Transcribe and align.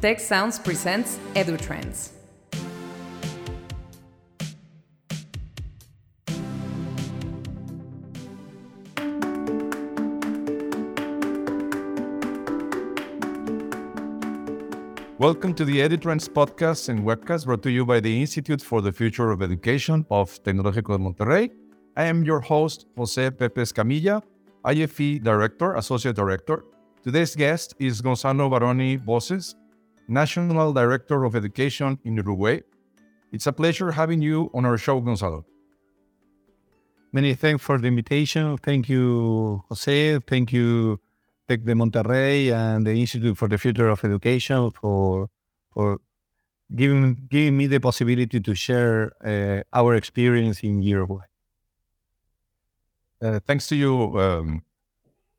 Tec 0.00 0.20
Sounds 0.20 0.58
presents 0.58 1.18
EduTrends. 1.34 2.10
Welcome 15.18 15.54
to 15.54 15.64
the 15.64 15.78
EduTrends 15.78 16.28
podcast 16.28 16.90
and 16.90 17.00
webcast 17.00 17.46
brought 17.46 17.62
to 17.62 17.70
you 17.70 17.86
by 17.86 18.00
the 18.00 18.20
Institute 18.20 18.60
for 18.60 18.82
the 18.82 18.92
Future 18.92 19.30
of 19.30 19.40
Education 19.40 20.04
of 20.10 20.30
Tecnológico 20.42 20.92
de 20.92 20.98
Monterrey. 20.98 21.50
I 21.96 22.04
am 22.04 22.22
your 22.22 22.40
host, 22.40 22.84
Jose 22.98 23.30
Pepe 23.30 23.62
Escamilla, 23.62 24.20
IFE 24.62 25.22
Director, 25.22 25.74
Associate 25.76 26.14
Director. 26.14 26.64
Today's 27.02 27.34
guest 27.34 27.74
is 27.78 28.02
Gonzalo 28.02 28.50
Baroni 28.50 28.98
Boces, 28.98 29.54
National 30.08 30.72
Director 30.72 31.24
of 31.24 31.34
Education 31.34 31.98
in 32.04 32.16
Uruguay. 32.16 32.60
It's 33.32 33.46
a 33.46 33.52
pleasure 33.52 33.92
having 33.92 34.22
you 34.22 34.50
on 34.54 34.64
our 34.64 34.78
show, 34.78 35.00
Gonzalo. 35.00 35.44
Many 37.12 37.34
thanks 37.34 37.62
for 37.62 37.78
the 37.78 37.88
invitation. 37.88 38.58
Thank 38.58 38.88
you, 38.88 39.62
Jose. 39.68 40.18
Thank 40.26 40.52
you, 40.52 41.00
Tec 41.48 41.64
de 41.64 41.74
Monterrey 41.74 42.52
and 42.52 42.86
the 42.86 42.92
Institute 42.92 43.36
for 43.36 43.48
the 43.48 43.58
Future 43.58 43.88
of 43.88 44.04
Education 44.04 44.70
for 44.70 45.28
for 45.72 45.98
giving 46.74 47.26
giving 47.30 47.56
me 47.56 47.66
the 47.66 47.78
possibility 47.78 48.40
to 48.40 48.54
share 48.54 49.12
uh, 49.24 49.62
our 49.72 49.94
experience 49.94 50.60
in 50.62 50.82
Uruguay. 50.82 51.24
Uh, 53.22 53.40
thanks 53.46 53.66
to 53.68 53.76
you. 53.76 54.18
Um, 54.18 54.62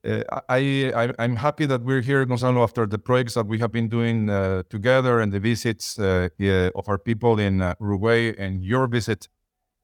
uh, 0.06 0.24
I, 0.50 1.14
I 1.18 1.24
am 1.24 1.36
happy 1.36 1.66
that 1.66 1.84
we're 1.84 2.02
here, 2.02 2.26
Gonzalo, 2.26 2.64
after 2.64 2.86
the 2.86 2.98
projects 2.98 3.34
that 3.36 3.48
we 3.48 3.60
have 3.60 3.72
been 3.72 3.90
doing 3.90 4.30
uh, 4.30 4.64
together 4.70 5.20
and 5.20 5.32
the 5.32 5.40
visits 5.40 6.00
uh, 6.00 6.30
of 6.76 6.88
our 6.88 6.98
people 6.98 7.40
in 7.40 7.62
uh, 7.62 7.76
Uruguay 7.80 8.34
and 8.38 8.64
your 8.64 8.88
visit 8.88 9.28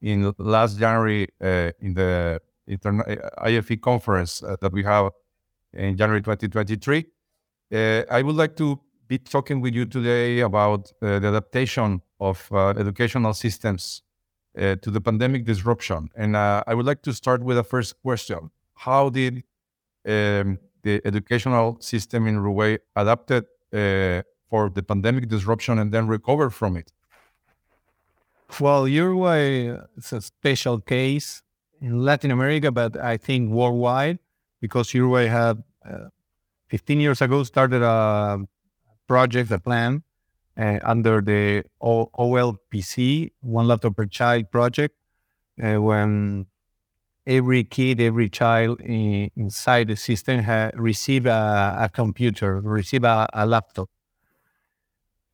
in 0.01 0.33
last 0.37 0.77
January 0.79 1.27
in 1.41 1.93
the 1.93 2.39
Interna- 2.69 3.29
IFE 3.41 3.81
conference 3.81 4.39
that 4.39 4.71
we 4.71 4.83
have 4.83 5.11
in 5.73 5.97
January 5.97 6.21
2023. 6.21 7.05
Uh, 7.73 8.03
I 8.09 8.21
would 8.21 8.35
like 8.35 8.55
to 8.57 8.79
be 9.07 9.17
talking 9.17 9.61
with 9.61 9.73
you 9.73 9.85
today 9.85 10.39
about 10.41 10.91
uh, 11.01 11.19
the 11.19 11.27
adaptation 11.27 12.01
of 12.19 12.47
uh, 12.51 12.69
educational 12.69 13.33
systems 13.33 14.03
uh, 14.57 14.75
to 14.77 14.91
the 14.91 15.01
pandemic 15.01 15.45
disruption. 15.45 16.09
And 16.15 16.35
uh, 16.35 16.63
I 16.67 16.73
would 16.73 16.85
like 16.85 17.01
to 17.03 17.13
start 17.13 17.43
with 17.43 17.57
the 17.57 17.63
first 17.63 18.01
question. 18.01 18.51
How 18.75 19.09
did 19.09 19.43
um, 20.05 20.59
the 20.83 21.01
educational 21.05 21.77
system 21.79 22.27
in 22.27 22.35
Uruguay 22.35 22.77
adapted 22.95 23.45
uh, 23.73 24.21
for 24.49 24.69
the 24.69 24.83
pandemic 24.83 25.27
disruption 25.29 25.79
and 25.79 25.91
then 25.91 26.07
recover 26.07 26.49
from 26.49 26.77
it? 26.77 26.91
Well, 28.59 28.87
Uruguay 28.87 29.77
is 29.97 30.13
a 30.13 30.21
special 30.21 30.79
case 30.79 31.41
in 31.81 32.03
Latin 32.03 32.31
America, 32.31 32.71
but 32.71 32.95
I 32.97 33.17
think 33.17 33.51
worldwide 33.51 34.19
because 34.61 34.93
Uruguay 34.93 35.25
had 35.25 35.63
uh, 35.85 36.09
15 36.67 36.99
years 36.99 37.21
ago 37.21 37.43
started 37.43 37.81
a 37.81 38.39
project, 39.07 39.51
a 39.51 39.59
plan 39.59 40.03
uh, 40.57 40.79
under 40.83 41.21
the 41.21 41.63
o- 41.81 42.09
OLPC, 42.17 43.31
One 43.41 43.67
Laptop 43.67 43.95
Per 43.95 44.05
Child 44.05 44.51
project, 44.51 44.95
uh, 45.61 45.81
when 45.81 46.45
every 47.25 47.63
kid, 47.63 48.01
every 48.01 48.29
child 48.29 48.81
in, 48.81 49.29
inside 49.35 49.87
the 49.87 49.95
system 49.95 50.39
had 50.39 50.77
received 50.79 51.27
a, 51.27 51.77
a 51.79 51.89
computer, 51.89 52.59
received 52.61 53.05
a, 53.05 53.27
a, 53.33 53.45
laptop. 53.45 53.89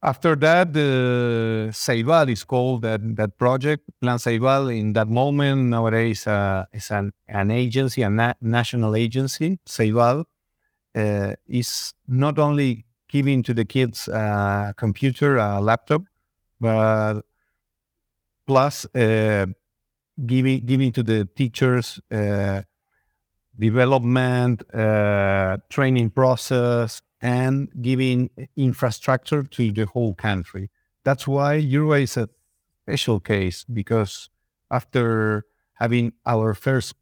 After 0.01 0.35
that, 0.37 0.71
the 0.71 1.69
Ceibal 1.71 2.29
is 2.29 2.45
called 2.45 2.83
that, 2.83 3.01
that 3.17 3.37
project, 3.37 3.83
Plan 3.99 4.17
Ceibal. 4.17 4.77
In 4.77 4.93
that 4.93 5.09
moment, 5.09 5.63
nowadays, 5.63 6.25
uh, 6.25 6.65
is 6.71 6.89
an, 6.91 7.11
an 7.27 7.51
agency, 7.51 8.03
a 8.03 8.09
na- 8.09 8.33
national 8.39 8.95
agency, 8.95 9.59
Ceibal, 9.65 10.23
uh, 10.95 11.33
is 11.47 11.93
not 12.07 12.39
only 12.39 12.85
giving 13.09 13.43
to 13.43 13.53
the 13.53 13.65
kids 13.65 14.07
a 14.07 14.73
computer, 14.77 15.35
a 15.37 15.59
laptop, 15.59 16.03
but 16.61 17.23
plus 18.47 18.85
uh, 18.95 19.45
giving 20.25 20.65
giving 20.65 20.91
to 20.93 21.03
the 21.03 21.25
teachers 21.35 21.99
uh, 22.11 22.61
development, 23.57 24.63
uh, 24.73 25.57
training 25.69 26.09
process, 26.11 27.01
and 27.21 27.69
giving 27.81 28.29
infrastructure 28.55 29.43
to 29.43 29.71
the 29.71 29.85
whole 29.85 30.13
country. 30.13 30.69
That's 31.03 31.27
why 31.27 31.55
Uruguay 31.55 32.03
is 32.03 32.17
a 32.17 32.29
special 32.83 33.19
case 33.19 33.65
because 33.65 34.29
after 34.71 35.45
having 35.73 36.13
our 36.25 36.53
first 36.53 36.95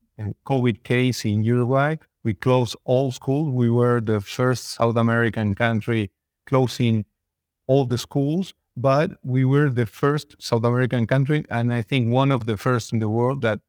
COVID 0.45 0.83
case 0.83 1.25
in 1.25 1.43
Uruguay, 1.43 1.95
we 2.23 2.33
closed 2.33 2.75
all 2.83 3.11
schools. 3.11 3.49
We 3.49 3.69
were 3.69 4.01
the 4.01 4.21
first 4.21 4.71
South 4.71 4.97
American 4.97 5.55
country 5.55 6.11
closing 6.45 7.05
all 7.67 7.85
the 7.85 7.97
schools, 7.97 8.53
but 8.77 9.11
we 9.23 9.43
were 9.43 9.69
the 9.71 9.87
first 9.87 10.35
South 10.39 10.63
American 10.63 11.07
country, 11.07 11.43
and 11.49 11.73
I 11.73 11.81
think 11.81 12.13
one 12.13 12.31
of 12.31 12.45
the 12.45 12.57
first 12.57 12.93
in 12.93 12.99
the 12.99 13.09
world 13.09 13.41
that 13.41 13.59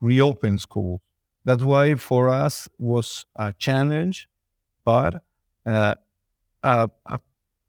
reopened 0.00 0.60
schools. 0.60 1.00
That's 1.46 1.62
why 1.62 1.94
for 1.94 2.28
us 2.28 2.68
was 2.78 3.24
a 3.36 3.54
challenge, 3.54 4.28
but 4.84 5.22
uh, 5.64 5.94
a, 6.62 6.90
a, 7.06 7.20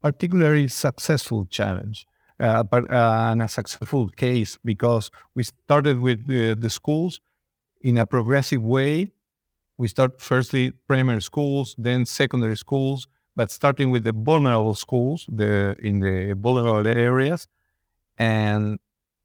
particularly 0.02 0.68
successful 0.68 1.46
challenge, 1.46 2.06
uh, 2.40 2.64
but 2.64 2.92
uh, 2.92 3.30
and 3.32 3.42
a 3.42 3.48
successful 3.48 4.10
case 4.10 4.60
because 4.66 5.12
we 5.34 5.44
started 5.44 6.02
with 6.02 6.28
the, 6.28 6.56
the 6.56 6.70
schools 6.70 7.22
in 7.80 7.98
a 7.98 8.06
progressive 8.06 8.62
way. 8.62 9.12
We 9.78 9.88
start 9.88 10.20
firstly 10.22 10.72
primary 10.88 11.22
schools, 11.22 11.74
then 11.78 12.06
secondary 12.06 12.58
schools, 12.58 13.08
but 13.42 13.50
starting 13.50 13.90
with 13.90 14.04
the 14.04 14.14
vulnerable 14.14 14.76
schools, 14.76 15.26
the 15.28 15.76
in 15.90 16.00
the 16.00 16.36
vulnerable 16.46 16.88
areas, 16.88 17.48
and 18.20 18.78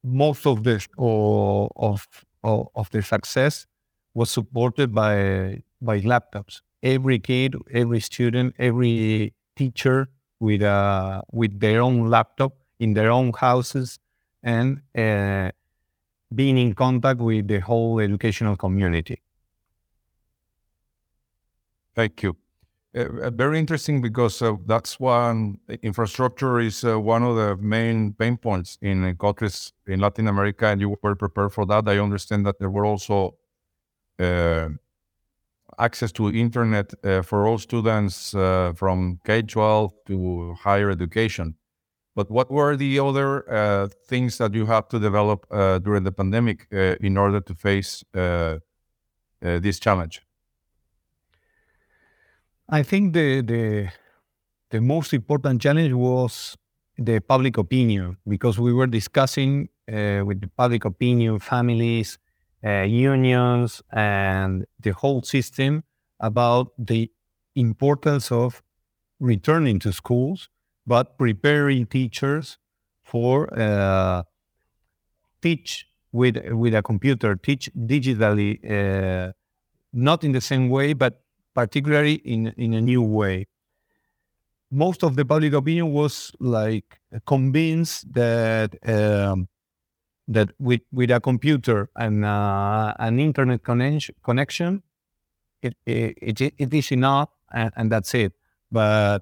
most 0.02 0.46
of 0.46 0.64
the 0.64 0.76
of 0.96 2.06
of, 2.42 2.68
of 2.74 2.90
the 2.94 3.02
success 3.02 3.66
was 4.14 4.30
supported 4.30 4.94
by 4.94 5.62
by 5.82 6.00
laptops 6.00 6.62
every 6.82 7.18
kid, 7.18 7.50
every 7.82 8.00
student, 8.00 8.54
every 8.58 9.34
teacher 9.54 10.08
with 10.40 10.62
uh, 10.62 11.20
with 11.30 11.60
their 11.60 11.82
own 11.82 12.08
laptop 12.08 12.52
in 12.78 12.94
their 12.94 13.10
own 13.10 13.34
houses 13.34 13.98
and 14.42 14.80
uh, 14.96 15.50
being 16.34 16.56
in 16.56 16.74
contact 16.74 17.20
with 17.20 17.48
the 17.48 17.60
whole 17.60 18.00
educational 18.00 18.56
community. 18.56 19.20
Thank 21.94 22.22
you. 22.22 22.45
Uh, 22.96 23.00
uh 23.22 23.30
very 23.30 23.58
interesting 23.58 24.00
because 24.00 24.40
uh, 24.40 24.54
that's 24.66 24.98
one 24.98 25.58
infrastructure 25.82 26.60
is 26.60 26.84
uh, 26.84 26.98
one 26.98 27.22
of 27.22 27.36
the 27.36 27.56
main 27.58 28.14
pain 28.14 28.36
points 28.36 28.78
in 28.80 29.14
countries 29.16 29.72
in 29.86 30.00
Latin 30.00 30.28
America, 30.28 30.66
and 30.66 30.80
you 30.80 30.96
were 31.02 31.14
prepared 31.14 31.52
for 31.52 31.66
that. 31.66 31.86
I 31.88 31.98
understand 31.98 32.46
that 32.46 32.58
there 32.58 32.70
were 32.70 32.86
also 32.86 33.36
uh, 34.18 34.68
access 35.78 36.12
to 36.12 36.30
internet 36.30 36.92
uh, 37.04 37.22
for 37.22 37.46
all 37.46 37.58
students 37.58 38.34
uh, 38.34 38.72
from 38.74 39.20
K-12 39.26 39.92
to 40.06 40.54
higher 40.54 40.90
education. 40.90 41.54
But 42.14 42.30
what 42.30 42.50
were 42.50 42.76
the 42.76 42.98
other 42.98 43.50
uh, 43.52 43.88
things 44.08 44.38
that 44.38 44.54
you 44.54 44.64
had 44.66 44.88
to 44.90 44.98
develop 44.98 45.46
uh, 45.50 45.78
during 45.80 46.04
the 46.04 46.12
pandemic 46.12 46.66
uh, 46.72 46.96
in 47.00 47.18
order 47.18 47.40
to 47.40 47.54
face 47.54 48.02
uh, 48.14 48.58
this 49.40 49.78
challenge? 49.78 50.25
I 52.68 52.82
think 52.82 53.12
the, 53.14 53.42
the 53.42 53.88
the 54.70 54.80
most 54.80 55.12
important 55.14 55.62
challenge 55.62 55.92
was 55.92 56.56
the 56.98 57.20
public 57.20 57.56
opinion 57.58 58.16
because 58.28 58.58
we 58.58 58.72
were 58.72 58.86
discussing 58.88 59.68
with 59.88 60.40
the 60.40 60.50
public 60.56 60.84
opinion, 60.84 61.38
families, 61.38 62.18
uh, 62.64 62.82
unions 62.82 63.82
and 63.92 64.66
the 64.80 64.90
whole 64.92 65.22
system 65.22 65.84
about 66.20 66.72
the 66.78 67.10
importance 67.54 68.32
of 68.32 68.62
returning 69.20 69.78
to 69.80 69.92
schools, 69.92 70.50
but 70.86 71.18
preparing 71.18 71.86
teachers 71.86 72.58
for 73.04 73.52
uh, 73.58 74.24
teach 75.42 75.86
with 76.12 76.36
with 76.52 76.74
a 76.74 76.82
computer, 76.82 77.36
teach 77.36 77.70
digitally, 77.76 78.58
uh, 78.64 79.32
not 79.92 80.24
in 80.24 80.32
the 80.32 80.42
same 80.42 80.68
way, 80.70 80.92
but 80.92 81.22
particularly 81.56 82.16
in 82.16 82.52
in 82.56 82.74
a 82.74 82.80
new 82.80 83.02
way. 83.02 83.46
Most 84.70 85.02
of 85.02 85.16
the 85.16 85.24
public 85.24 85.54
opinion 85.54 85.92
was 85.92 86.32
like 86.38 87.00
convinced 87.24 88.12
that 88.12 88.76
um, 88.86 89.48
that 90.28 90.50
with, 90.58 90.82
with 90.92 91.10
a 91.10 91.20
computer 91.20 91.88
and 91.96 92.24
uh, 92.24 92.92
an 92.98 93.18
internet 93.20 93.62
connection, 93.62 94.82
it, 95.62 95.74
it, 95.86 96.40
it, 96.40 96.54
it 96.58 96.74
is 96.74 96.92
enough 96.92 97.30
and, 97.52 97.72
and, 97.76 97.92
that's 97.92 98.12
it. 98.14 98.32
But 98.70 99.20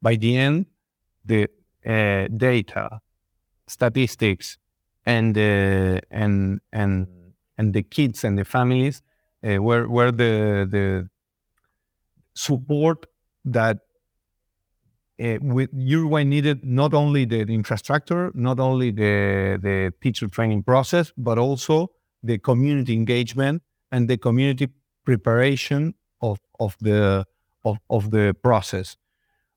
by 0.00 0.14
the 0.16 0.36
end, 0.36 0.66
the 1.24 1.48
uh, 1.84 2.28
data, 2.28 3.00
statistics, 3.66 4.56
and 5.04 5.36
uh, 5.36 6.00
and 6.10 6.60
and 6.72 7.06
and 7.58 7.74
the 7.74 7.82
kids 7.82 8.24
and 8.24 8.38
the 8.38 8.44
families 8.44 9.02
uh, 9.42 9.60
were 9.60 9.88
were 9.88 10.12
the 10.12 10.66
the 10.70 11.08
support 12.36 13.06
that 13.44 13.78
uh, 15.20 15.38
Uruguay 15.72 16.24
needed 16.24 16.64
not 16.64 16.92
only 16.92 17.24
the 17.24 17.40
infrastructure, 17.40 18.30
not 18.34 18.60
only 18.60 18.90
the 18.90 19.58
the 19.62 19.92
teacher 20.02 20.28
training 20.28 20.62
process, 20.62 21.12
but 21.16 21.38
also 21.38 21.90
the 22.22 22.38
community 22.38 22.92
engagement 22.92 23.62
and 23.90 24.08
the 24.08 24.18
community 24.18 24.68
preparation 25.04 25.94
of 26.20 26.38
of 26.60 26.76
the 26.80 27.24
of, 27.64 27.78
of 27.88 28.10
the 28.10 28.36
process 28.42 28.96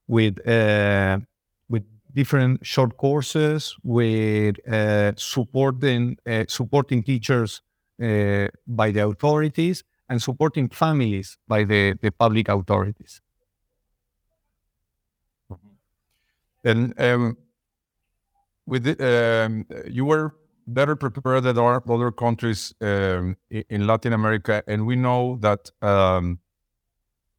with 0.08 0.36
uh, 0.48 1.20
with 1.68 1.84
different 2.14 2.66
short 2.66 2.96
courses 2.98 3.76
with 3.84 4.56
uh, 4.68 5.12
supporting 5.18 6.18
supporting 6.48 7.04
teachers 7.04 7.62
by 8.00 8.92
the 8.92 9.06
authorities 9.06 9.84
and 10.10 10.22
supporting 10.22 10.70
families 10.70 11.38
by 11.48 11.64
the, 11.64 11.98
the 12.02 12.12
public 12.12 12.50
authorities. 12.50 13.22
And 16.64 16.94
um, 17.00 17.38
with 18.66 18.86
it, 18.88 19.00
um, 19.02 19.66
you 19.88 20.06
were 20.06 20.36
better 20.68 20.96
prepared 20.96 21.44
than 21.44 21.58
other 21.58 22.12
countries 22.12 22.74
um, 22.82 23.38
in 23.50 23.88
Latin 23.88 24.14
America, 24.14 24.64
and 24.68 24.86
we 24.86 24.96
know 24.96 25.38
that 25.40 25.72
um, 25.82 26.40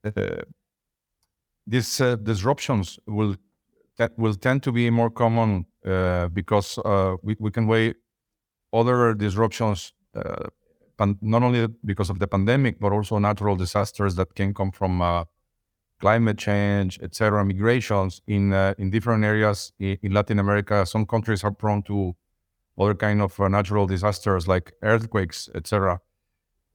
uh, 0.05 0.43
these 1.67 2.01
uh, 2.01 2.17
disruptions 2.17 2.99
will 3.07 3.37
that 3.99 4.19
will 4.19 4.35
tend 4.35 4.63
to 4.63 4.73
be 4.73 4.89
more 4.89 5.11
common 5.11 5.67
uh, 5.85 6.27
because 6.29 6.79
uh, 6.79 7.17
we, 7.23 7.37
we 7.39 7.51
can 7.51 7.67
weigh 7.67 7.93
other 8.73 9.13
disruptions 9.13 9.93
uh, 11.01 11.07
not 11.21 11.43
only 11.43 11.67
because 11.85 12.11
of 12.11 12.19
the 12.19 12.29
pandemic, 12.29 12.79
but 12.79 12.93
also 12.93 13.19
natural 13.19 13.57
disasters 13.57 14.15
that 14.17 14.35
can 14.35 14.55
come 14.55 14.71
from 14.71 15.03
uh, 15.03 15.25
climate 16.01 16.39
change, 16.39 16.99
etc., 17.03 17.45
migrations 17.45 18.23
in 18.27 18.53
uh, 18.53 18.75
in 18.79 18.91
different 18.91 19.25
areas 19.25 19.73
in, 19.79 19.99
in, 20.03 20.13
Latin 20.13 20.39
America. 20.39 20.87
Some 20.87 21.07
countries 21.07 21.45
are 21.45 21.53
prone 21.53 21.83
to 21.85 22.15
other 22.79 22.95
kind 22.95 23.21
of 23.21 23.39
uh, 23.41 23.49
natural 23.49 23.87
disasters 23.87 24.47
like 24.47 24.73
earthquakes, 24.83 25.49
etc. 25.55 26.01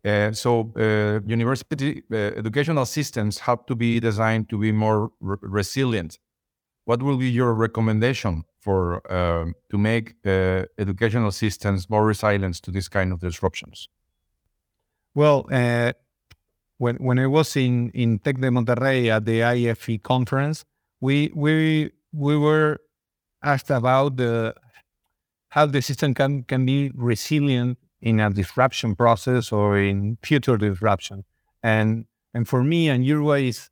Uh, 0.06 0.32
so 0.32 0.72
uh, 0.78 1.20
university 1.26 2.04
uh, 2.12 2.16
educational 2.16 2.86
systems 2.86 3.40
have 3.40 3.66
to 3.66 3.76
be 3.76 4.00
designed 4.00 4.48
to 4.50 4.58
be 4.58 4.72
more 4.72 5.10
re- 5.20 5.38
resilient. 5.42 6.20
What 6.86 7.02
will 7.02 7.18
be 7.18 7.30
your 7.30 7.56
recommendation 7.56 8.44
for 8.60 9.02
um, 9.12 9.56
to 9.72 9.78
make 9.78 10.14
educational 10.78 11.32
systems 11.32 11.90
more 11.90 12.06
resilient 12.06 12.62
to 12.62 12.70
this 12.70 12.88
kind 12.88 13.12
of 13.12 13.20
disruptions? 13.20 13.90
Well, 15.16 15.48
uh, 15.52 15.94
when 16.78 16.98
when 16.98 17.20
I 17.20 17.28
was 17.28 17.56
in 17.56 17.90
in 17.92 18.20
Tec 18.20 18.40
de 18.42 18.50
Monterrey 18.50 19.08
at 19.10 19.26
the 19.26 19.42
IFE 19.44 20.04
conference, 20.04 20.66
we 21.00 21.32
we 21.34 21.92
we 22.12 22.38
were 22.38 22.80
asked 23.42 23.72
about 23.72 24.18
the 24.18 24.54
how 25.50 25.66
the 25.68 25.82
system 25.82 26.14
can 26.14 26.44
can 26.44 26.66
be 26.66 26.92
resilient 26.96 27.78
in 28.02 28.20
a 28.20 28.30
disruption 28.30 28.96
process 28.96 29.52
or 29.54 29.80
in 29.80 30.18
future 30.22 30.58
disruption. 30.58 31.24
And 31.64 32.06
and 32.34 32.48
for 32.48 32.64
me, 32.64 32.90
and 32.90 33.06
Uruguay 33.06 33.48
is 33.48 33.70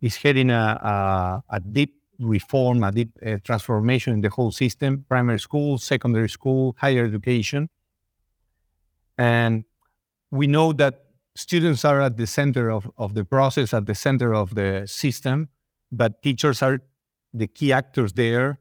is 0.00 0.16
heading 0.16 0.50
a 0.50 0.78
a, 0.80 1.56
a 1.56 1.60
deep 1.60 1.94
reform, 2.20 2.84
a 2.84 2.92
deep 2.92 3.10
uh, 3.26 3.38
transformation 3.42 4.14
in 4.14 4.20
the 4.20 4.30
whole 4.30 4.52
system: 4.52 5.04
primary 5.08 5.40
school, 5.40 5.78
secondary 5.78 6.28
school, 6.28 6.76
higher 6.78 7.04
education, 7.04 7.68
and 9.16 9.64
we 10.30 10.46
know 10.46 10.72
that 10.72 11.04
students 11.36 11.84
are 11.84 12.00
at 12.00 12.16
the 12.16 12.26
center 12.26 12.70
of, 12.70 12.90
of 12.98 13.14
the 13.14 13.24
process, 13.24 13.72
at 13.72 13.86
the 13.86 13.94
center 13.94 14.34
of 14.34 14.54
the 14.54 14.84
system, 14.86 15.48
but 15.90 16.22
teachers 16.22 16.62
are 16.62 16.80
the 17.32 17.46
key 17.46 17.72
actors 17.72 18.12
there 18.14 18.58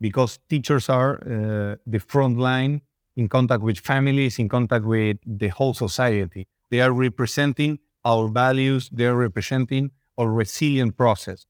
because 0.00 0.38
teachers 0.48 0.88
are 0.88 1.14
uh, 1.14 1.76
the 1.86 1.98
front 1.98 2.38
line 2.38 2.80
in 3.16 3.28
contact 3.28 3.62
with 3.62 3.78
families, 3.78 4.38
in 4.38 4.48
contact 4.48 4.84
with 4.84 5.18
the 5.26 5.48
whole 5.48 5.74
society. 5.74 6.46
They 6.70 6.80
are 6.80 6.92
representing 6.92 7.78
our 8.04 8.28
values, 8.28 8.88
they're 8.92 9.16
representing 9.16 9.90
our 10.18 10.30
resilient 10.30 10.96
process. 10.96 11.46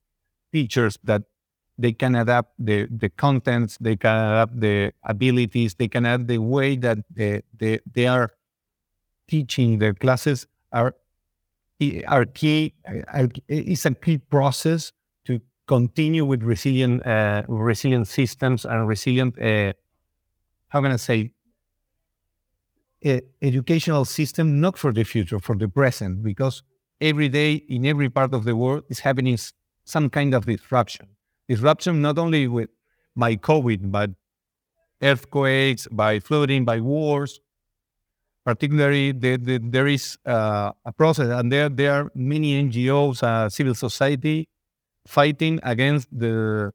Teachers 0.53 0.99
that 1.05 1.23
they 1.79 1.93
can 1.93 2.15
adapt 2.15 2.53
the, 2.59 2.87
the 2.91 3.09
contents, 3.09 3.79
they 3.81 3.97
can 3.97 4.17
adapt 4.17 4.61
the 4.61 4.93
abilities, 5.05 5.75
they 5.75 5.89
can 5.89 6.05
adapt 6.05 6.27
the 6.27 6.39
way 6.39 6.77
that 6.77 6.99
they, 7.11 7.43
they, 7.57 7.81
they 7.91 8.07
are 8.07 8.33
teaching 9.33 9.79
the 9.79 9.91
classes 10.05 10.39
are 10.73 10.95
are 12.15 12.27
key 12.39 12.75
is 13.49 13.87
a 13.87 13.95
key 14.05 14.19
process 14.19 14.93
to 15.27 15.41
continue 15.67 16.25
with 16.33 16.43
resilient 16.55 16.97
uh, 17.07 17.43
resilient 17.49 18.07
systems 18.19 18.61
and 18.71 18.79
resilient 18.95 19.33
uh, 19.41 19.73
how 20.73 20.81
can 20.83 20.93
I 20.93 20.97
say 20.97 21.19
educational 23.51 24.05
system 24.05 24.61
not 24.61 24.75
for 24.83 24.93
the 24.93 25.05
future 25.05 25.41
for 25.41 25.57
the 25.57 25.69
present 25.69 26.23
because 26.23 26.63
every 27.01 27.29
day 27.29 27.51
in 27.75 27.85
every 27.85 28.09
part 28.09 28.33
of 28.35 28.45
the 28.45 28.55
world 28.55 28.85
is 28.89 29.01
happening 29.01 29.37
some 29.85 30.09
kind 30.09 30.35
of 30.35 30.47
disruption. 30.47 31.07
Disruption 31.49 32.01
not 32.01 32.17
only 32.19 32.47
with 32.47 32.71
by 33.17 33.37
COVID 33.37 33.91
but 33.91 34.11
earthquakes 35.03 35.89
by 35.91 36.21
flooding 36.21 36.65
by 36.65 36.79
wars 36.81 37.41
particularly 38.45 39.13
the, 39.13 39.37
the, 39.37 39.59
there 39.63 39.87
is 39.87 40.19
uh, 40.27 40.73
a 40.85 40.93
process 40.93 41.29
and 41.29 41.53
there, 41.53 41.69
there 41.69 41.93
are 41.93 42.11
many 42.15 42.63
ngos 42.65 43.23
uh, 43.23 43.49
civil 43.49 43.75
society 43.75 44.49
fighting 45.07 45.61
against 45.63 46.09
the 46.17 46.71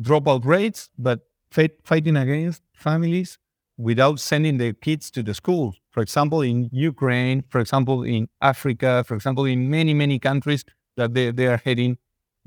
dropout 0.00 0.44
rates 0.44 0.90
but 0.98 1.20
fighting 1.50 2.16
against 2.16 2.62
families 2.74 3.38
without 3.78 4.20
sending 4.20 4.58
their 4.58 4.72
kids 4.72 5.10
to 5.10 5.22
the 5.22 5.34
school 5.34 5.74
for 5.90 6.02
example 6.02 6.42
in 6.42 6.68
ukraine 6.72 7.42
for 7.48 7.60
example 7.60 8.02
in 8.02 8.28
africa 8.40 9.04
for 9.06 9.14
example 9.14 9.44
in 9.44 9.70
many 9.70 9.94
many 9.94 10.18
countries 10.18 10.64
that 10.96 11.14
they, 11.14 11.30
they 11.30 11.46
are 11.46 11.60
having 11.64 11.98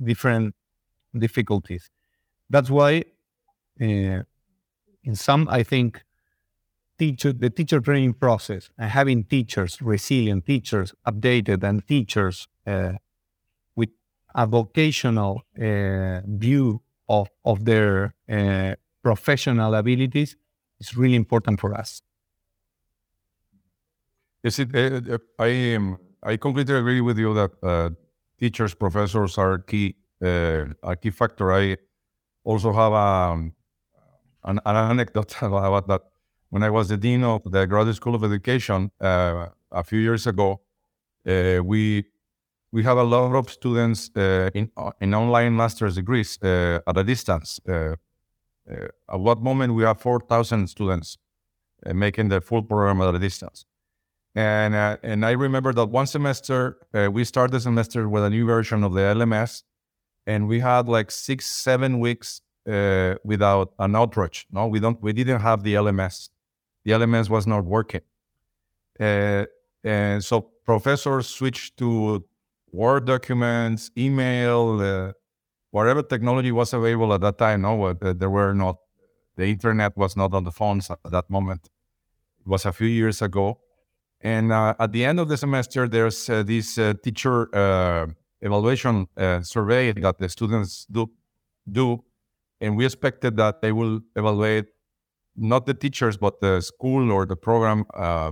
different 0.04 0.56
difficulties. 1.18 1.90
That's 2.50 2.70
why 2.70 3.04
uh, 3.82 4.24
in 5.04 5.16
some 5.16 5.48
i 5.50 5.64
think 5.64 6.04
teacher, 7.00 7.34
the 7.34 7.50
teacher 7.50 7.80
training 7.80 8.14
process 8.14 8.70
and 8.78 8.92
having 8.92 9.24
teachers, 9.24 9.82
resilient 9.82 10.46
teachers, 10.46 10.94
updated 11.08 11.64
and 11.64 11.88
teachers 11.88 12.48
uh, 12.68 12.94
with 13.76 13.90
a 14.36 14.46
vocational 14.46 15.42
uh, 15.60 16.22
view 16.26 16.82
of, 17.08 17.30
of 17.46 17.66
their 17.66 18.14
uh, 18.30 18.76
professional 19.02 19.74
abilities 19.74 20.36
is 20.80 20.96
really 20.96 21.16
important 21.16 21.60
for 21.60 21.74
us. 21.74 22.02
Yes, 24.44 24.60
it, 24.60 24.76
uh, 24.76 25.16
uh, 25.16 25.18
I 25.38 25.76
um, 25.76 25.98
I 26.24 26.38
completely 26.38 26.76
agree 26.76 27.02
with 27.02 27.18
you 27.18 27.34
that 27.34 27.52
uh, 27.64 27.90
teachers, 28.40 28.74
professors 28.74 29.38
are 29.38 29.58
key 29.60 29.96
a 30.22 30.96
key 31.02 31.12
factor. 31.12 31.52
I 31.54 31.78
also 32.44 32.74
have 32.74 32.94
um, 32.94 33.54
an, 34.44 34.60
an 34.66 34.76
anecdote 34.76 35.36
about 35.42 35.88
that 35.88 36.02
when 36.50 36.64
I 36.64 36.70
was 36.70 36.90
the 36.90 36.98
dean 36.98 37.24
of 37.24 37.44
the 37.44 37.66
Graduate 37.68 37.96
School 37.96 38.16
of 38.16 38.24
Education 38.24 38.92
uh, 39.00 39.48
a 39.72 39.84
few 39.84 40.00
years 40.00 40.26
ago, 40.28 40.62
uh, 41.28 41.62
we 41.64 42.06
we 42.72 42.84
have 42.84 42.98
a 42.98 43.04
lot 43.04 43.36
of 43.36 43.50
students 43.50 44.12
uh, 44.16 44.50
in 44.54 44.72
uh, 44.78 44.92
in 45.02 45.14
online 45.14 45.56
master's 45.56 45.96
degrees 45.96 46.40
uh, 46.44 46.80
at 46.88 46.98
a 46.98 47.04
distance. 47.04 47.60
Uh, 47.68 47.96
at 49.12 49.20
what 49.20 49.42
moment 49.42 49.74
we 49.74 49.84
have 49.84 50.00
four 50.00 50.20
thousand 50.20 50.68
students 50.68 51.18
making 51.94 52.30
the 52.30 52.40
full 52.42 52.62
program 52.62 53.02
at 53.02 53.16
a 53.16 53.20
distance, 53.20 53.66
and 54.36 54.76
and 55.04 55.26
I 55.26 55.32
remember 55.32 55.74
that 55.74 55.88
one 55.90 56.06
semester 56.06 56.78
we 57.12 57.24
started 57.24 57.52
the 57.54 57.60
semester 57.60 58.08
with 58.08 58.24
a 58.24 58.30
new 58.30 58.46
version 58.46 58.84
of 58.84 58.94
the 58.94 59.02
LMS, 59.02 59.64
and 60.28 60.48
we 60.48 60.60
had 60.60 60.88
like 60.88 61.10
six 61.10 61.48
seven 61.48 62.00
weeks 62.00 62.42
without 62.66 63.74
an 63.80 63.96
outreach. 63.96 64.46
No, 64.52 64.68
we 64.68 64.80
don't 64.80 65.02
we 65.02 65.14
didn't 65.14 65.42
have 65.42 65.64
the 65.64 65.74
LMS 65.74 66.30
the 66.90 66.96
LMS 66.96 67.30
was 67.30 67.46
not 67.46 67.66
working. 67.66 68.02
Uh, 69.00 69.46
and 69.84 70.24
so 70.24 70.42
professors 70.66 71.28
switched 71.28 71.78
to 71.78 72.26
Word 72.72 73.06
documents, 73.06 73.90
email, 73.98 74.80
uh, 74.80 75.12
whatever 75.72 76.04
technology 76.04 76.52
was 76.52 76.74
available 76.74 77.14
at 77.14 77.22
that 77.22 77.38
time. 77.38 77.62
No, 77.62 77.86
uh, 77.86 77.94
there 78.14 78.30
were 78.30 78.54
not, 78.54 78.78
the 79.36 79.46
internet 79.46 79.98
was 79.98 80.16
not 80.16 80.34
on 80.34 80.44
the 80.44 80.52
phones 80.52 80.90
at 80.92 81.00
that 81.04 81.30
moment. 81.30 81.70
It 82.40 82.48
was 82.48 82.66
a 82.66 82.72
few 82.72 82.88
years 82.88 83.22
ago. 83.22 83.60
And 84.22 84.52
uh, 84.52 84.76
at 84.80 84.92
the 84.92 85.06
end 85.06 85.20
of 85.20 85.30
the 85.30 85.38
semester, 85.38 85.88
there's 85.88 86.30
uh, 86.30 86.44
this 86.44 86.78
uh, 86.78 86.94
teacher 87.04 87.50
evaluation 88.42 89.08
survey 89.42 89.94
that 89.94 90.20
the 90.20 90.30
students 90.30 90.86
do, 90.92 91.10
do 91.72 92.04
and 92.62 92.76
we 92.78 92.86
expected 92.86 93.38
that 93.38 93.62
they 93.62 93.72
will 93.72 94.02
evaluate 94.16 94.68
not 95.40 95.66
the 95.66 95.74
teachers 95.74 96.18
but 96.18 96.40
the 96.42 96.62
school 96.62 97.12
or 97.12 97.26
the 97.26 97.36
program 97.36 97.86
uh, 97.94 98.32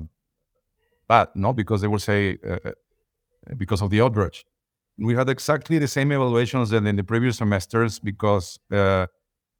bad, 1.07 1.29
no, 1.35 1.53
because 1.53 1.81
they 1.81 1.87
will 1.87 1.99
say 1.99 2.37
uh, 2.47 2.57
uh 2.65 2.71
because 3.57 3.81
of 3.81 3.89
the 3.89 4.01
outrage. 4.01 4.45
We 4.97 5.15
had 5.15 5.29
exactly 5.29 5.79
the 5.79 5.87
same 5.87 6.11
evaluations 6.11 6.69
than 6.71 6.85
in 6.87 6.95
the 6.95 7.03
previous 7.03 7.37
semesters 7.37 7.99
because 7.99 8.59
uh, 8.71 9.07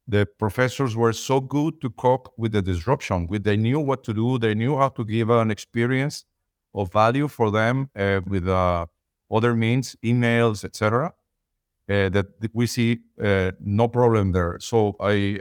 the 0.06 0.26
professors 0.38 0.96
were 0.96 1.12
so 1.12 1.40
good 1.40 1.80
to 1.80 1.90
cope 1.90 2.32
with 2.36 2.52
the 2.52 2.62
disruption. 2.62 3.26
With 3.28 3.44
they 3.44 3.56
knew 3.56 3.80
what 3.80 4.04
to 4.04 4.12
do, 4.12 4.38
they 4.38 4.54
knew 4.54 4.76
how 4.76 4.88
to 4.90 5.04
give 5.04 5.30
an 5.30 5.50
experience 5.50 6.24
of 6.74 6.92
value 6.92 7.28
for 7.28 7.50
them 7.50 7.88
uh, 7.96 8.20
with 8.26 8.48
uh, 8.48 8.86
other 9.30 9.54
means, 9.54 9.96
emails, 10.04 10.64
etc. 10.64 11.12
Uh, 11.88 12.08
that 12.10 12.26
we 12.52 12.66
see 12.66 12.98
uh, 13.22 13.52
no 13.60 13.88
problem 13.88 14.32
there. 14.32 14.58
So 14.60 14.96
I, 15.00 15.38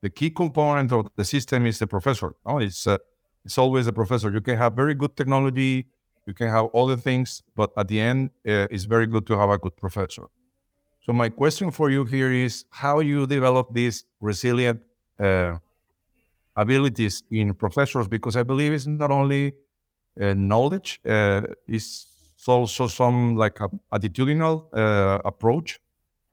the 0.00 0.10
key 0.10 0.30
component 0.30 0.92
of 0.92 1.08
the 1.16 1.24
system 1.24 1.66
is 1.66 1.78
the 1.78 1.86
professor. 1.86 2.34
Oh, 2.44 2.58
it's 2.58 2.86
uh, 2.86 2.98
it's 3.44 3.58
always 3.58 3.86
a 3.86 3.92
professor. 3.92 4.30
You 4.30 4.40
can 4.40 4.56
have 4.56 4.74
very 4.74 4.94
good 4.94 5.16
technology, 5.16 5.86
you 6.26 6.34
can 6.34 6.48
have 6.48 6.66
all 6.66 6.86
the 6.86 6.96
things, 6.96 7.42
but 7.56 7.70
at 7.76 7.88
the 7.88 8.00
end, 8.00 8.30
it's 8.44 8.84
very 8.84 9.06
good 9.06 9.26
to 9.26 9.38
have 9.38 9.50
a 9.50 9.58
good 9.58 9.76
professor. 9.76 10.26
So 11.00 11.12
my 11.14 11.30
question 11.30 11.70
for 11.70 11.88
you 11.88 12.04
here 12.04 12.30
is 12.30 12.66
how 12.68 13.00
you 13.00 13.26
develop 13.26 13.72
these 13.72 14.04
resilient 14.20 14.82
uh, 15.18 15.56
abilities 16.54 17.22
in 17.30 17.54
professors, 17.54 18.06
because 18.08 18.36
I 18.36 18.42
believe 18.42 18.74
it's 18.74 18.86
not 18.86 19.10
only 19.10 19.54
uh, 20.20 20.34
knowledge, 20.34 21.00
uh, 21.06 21.42
it's 21.66 22.06
also 22.46 22.88
some 22.88 23.36
like 23.36 23.60
a 23.60 23.68
attitudinal 23.90 24.66
uh, 24.74 25.20
approach 25.24 25.80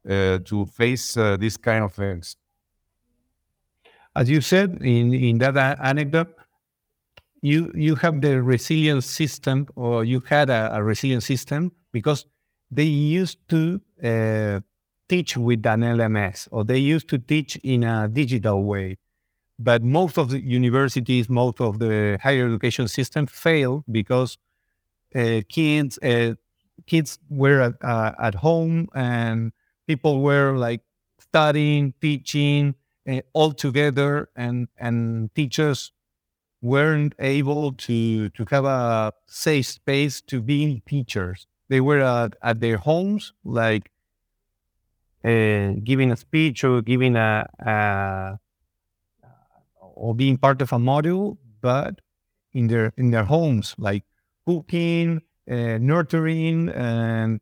uh, 0.09 0.39
to 0.39 0.65
face 0.65 1.15
uh, 1.15 1.37
these 1.37 1.55
kind 1.55 1.83
of 1.85 1.93
things. 1.93 2.35
As 4.15 4.29
you 4.29 4.41
said 4.41 4.81
in, 4.81 5.13
in 5.13 5.37
that 5.39 5.57
anecdote, 5.81 6.33
you 7.41 7.71
you 7.75 7.95
have 7.95 8.21
the 8.21 8.41
resilience 8.41 9.05
system, 9.05 9.67
or 9.75 10.03
you 10.03 10.21
had 10.21 10.49
a, 10.49 10.75
a 10.75 10.83
resilient 10.83 11.23
system 11.23 11.71
because 11.91 12.25
they 12.71 12.83
used 12.83 13.37
to 13.49 13.79
uh, 14.03 14.59
teach 15.07 15.37
with 15.37 15.65
an 15.65 15.83
LMS 15.83 16.47
or 16.51 16.63
they 16.63 16.79
used 16.79 17.07
to 17.09 17.17
teach 17.17 17.55
in 17.57 17.83
a 17.83 18.07
digital 18.07 18.63
way. 18.63 18.97
But 19.59 19.83
most 19.83 20.17
of 20.17 20.29
the 20.31 20.39
universities, 20.41 21.29
most 21.29 21.61
of 21.61 21.79
the 21.79 22.19
higher 22.21 22.47
education 22.47 22.87
system 22.87 23.27
failed 23.27 23.85
because 23.91 24.37
uh, 25.15 25.41
kids 25.49 25.97
uh, 25.99 26.35
kids 26.87 27.19
were 27.29 27.61
at, 27.61 27.73
uh, 27.83 28.13
at 28.19 28.35
home 28.35 28.87
and 28.93 29.51
people 29.87 30.21
were 30.21 30.57
like 30.57 30.81
studying, 31.19 31.93
teaching 32.01 32.75
uh, 33.09 33.21
all 33.33 33.51
together, 33.53 34.29
and 34.35 34.67
and 34.77 35.33
teachers 35.35 35.91
weren't 36.61 37.13
able 37.19 37.73
to 37.73 38.29
to 38.29 38.45
have 38.49 38.65
a 38.65 39.13
safe 39.27 39.67
space 39.67 40.21
to 40.21 40.41
be 40.41 40.81
teachers 40.87 41.47
they 41.69 41.81
were 41.81 41.99
at, 41.99 42.35
at 42.41 42.59
their 42.59 42.77
homes, 42.77 43.33
like 43.43 43.91
uh, 45.23 45.73
giving 45.83 46.11
a 46.11 46.15
speech 46.15 46.63
or 46.63 46.81
giving 46.81 47.15
a, 47.15 47.47
a, 47.59 48.39
or 49.79 50.13
being 50.15 50.37
part 50.37 50.61
of 50.61 50.71
a 50.73 50.77
module, 50.77 51.37
but 51.61 52.01
in 52.53 52.67
their 52.67 52.93
in 52.97 53.11
their 53.11 53.23
homes, 53.25 53.75
like 53.77 54.03
cooking, 54.45 55.21
uh, 55.49 55.77
nurturing, 55.79 56.69
and 56.69 57.41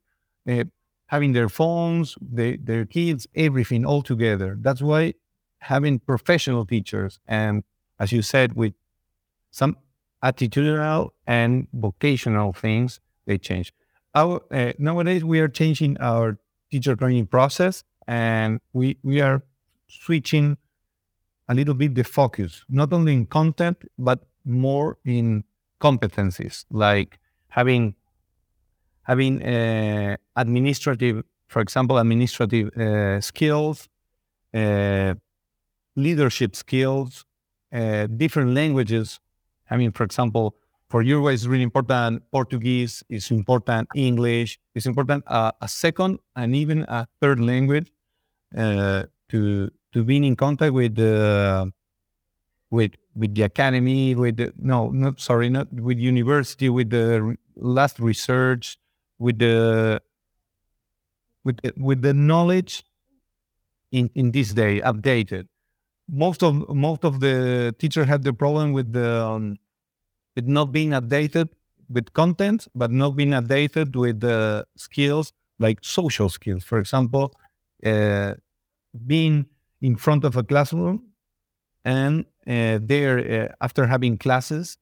uh, 0.49 0.63
having 1.07 1.33
their 1.33 1.49
phones, 1.49 2.17
they, 2.21 2.55
their 2.57 2.85
kids, 2.85 3.27
everything 3.35 3.85
all 3.85 4.01
together. 4.01 4.57
That's 4.59 4.81
why 4.81 5.13
having 5.63 5.99
professional 5.99 6.65
teachers 6.65 7.19
and, 7.27 7.63
as 7.99 8.11
you 8.11 8.21
said, 8.21 8.53
with 8.53 8.73
some 9.51 9.77
attitudinal 10.23 11.11
and 11.27 11.67
vocational 11.73 12.53
things, 12.53 12.99
they 13.25 13.37
change. 13.37 13.73
Our 14.15 14.41
uh, 14.51 14.73
nowadays 14.77 15.23
we 15.23 15.39
are 15.39 15.47
changing 15.47 15.97
our 15.99 16.37
teacher 16.71 16.95
training 16.95 17.27
process 17.27 17.83
and 18.07 18.59
we 18.73 18.97
we 19.03 19.21
are 19.21 19.43
switching 19.87 20.57
a 21.49 21.53
little 21.53 21.73
bit 21.73 21.95
the 21.95 22.03
focus 22.03 22.63
not 22.69 22.93
only 22.93 23.13
in 23.13 23.25
content 23.25 23.77
but 23.97 24.19
more 24.45 24.97
in 25.05 25.43
competencies 25.81 26.65
like 26.71 27.19
having 27.49 27.95
having 29.03 29.43
uh, 29.43 30.15
administrative 30.35 31.23
for 31.47 31.61
example 31.61 31.97
administrative 31.97 32.69
uh, 32.77 33.19
skills 33.21 33.89
uh, 34.53 35.13
leadership 35.95 36.55
skills 36.55 37.25
uh, 37.73 38.07
different 38.07 38.53
languages 38.53 39.19
i 39.69 39.77
mean 39.77 39.91
for 39.91 40.03
example 40.03 40.55
for 40.93 41.01
Uruguay, 41.01 41.33
it's 41.33 41.47
really 41.47 41.63
important 41.63 42.21
Portuguese, 42.31 43.03
it's 43.09 43.31
important 43.31 43.89
English, 43.95 44.59
it's 44.75 44.85
important 44.85 45.23
uh, 45.25 45.51
a 45.59 45.67
second 45.67 46.19
and 46.35 46.55
even 46.55 46.83
a 46.87 47.07
third 47.19 47.39
language 47.39 47.91
uh, 48.55 49.01
to 49.29 49.71
to 49.91 50.03
be 50.03 50.17
in 50.17 50.35
contact 50.35 50.71
with 50.71 50.93
the 50.93 51.71
with 52.69 52.91
with 53.15 53.33
the 53.33 53.41
academy, 53.41 54.13
with 54.13 54.37
the, 54.37 54.53
no, 54.57 54.89
not 54.91 55.19
sorry, 55.19 55.49
not 55.49 55.71
with 55.73 55.97
university, 55.97 56.69
with 56.69 56.91
the 56.91 57.37
last 57.55 57.99
research, 57.99 58.77
with 59.17 59.39
the 59.39 59.99
with 61.43 61.59
with 61.75 62.03
the 62.03 62.13
knowledge 62.13 62.83
in 63.91 64.11
in 64.13 64.31
this 64.31 64.53
day 64.53 64.79
updated. 64.81 65.47
Most 66.09 66.43
of 66.43 66.67
most 66.69 67.05
of 67.05 67.19
the 67.21 67.73
teachers 67.79 68.07
have 68.07 68.23
the 68.23 68.33
problem 68.33 68.73
with 68.73 68.91
the 68.93 69.23
um, 69.25 69.57
with 70.35 70.47
not 70.47 70.71
being 70.71 70.91
updated 70.91 71.49
with 71.89 72.13
content, 72.13 72.67
but 72.75 72.91
not 72.91 73.11
being 73.15 73.31
updated 73.31 73.95
with 73.95 74.19
the 74.19 74.65
skills 74.75 75.33
like 75.59 75.79
social 75.81 76.29
skills. 76.29 76.63
For 76.63 76.79
example, 76.79 77.33
uh, 77.85 78.33
being 79.07 79.45
in 79.81 79.95
front 79.97 80.25
of 80.25 80.37
a 80.37 80.43
classroom 80.43 81.03
and 81.85 82.25
uh, 82.47 82.79
there, 82.81 83.49
uh, 83.51 83.55
after 83.61 83.87
having 83.87 84.17
classes, 84.17 84.77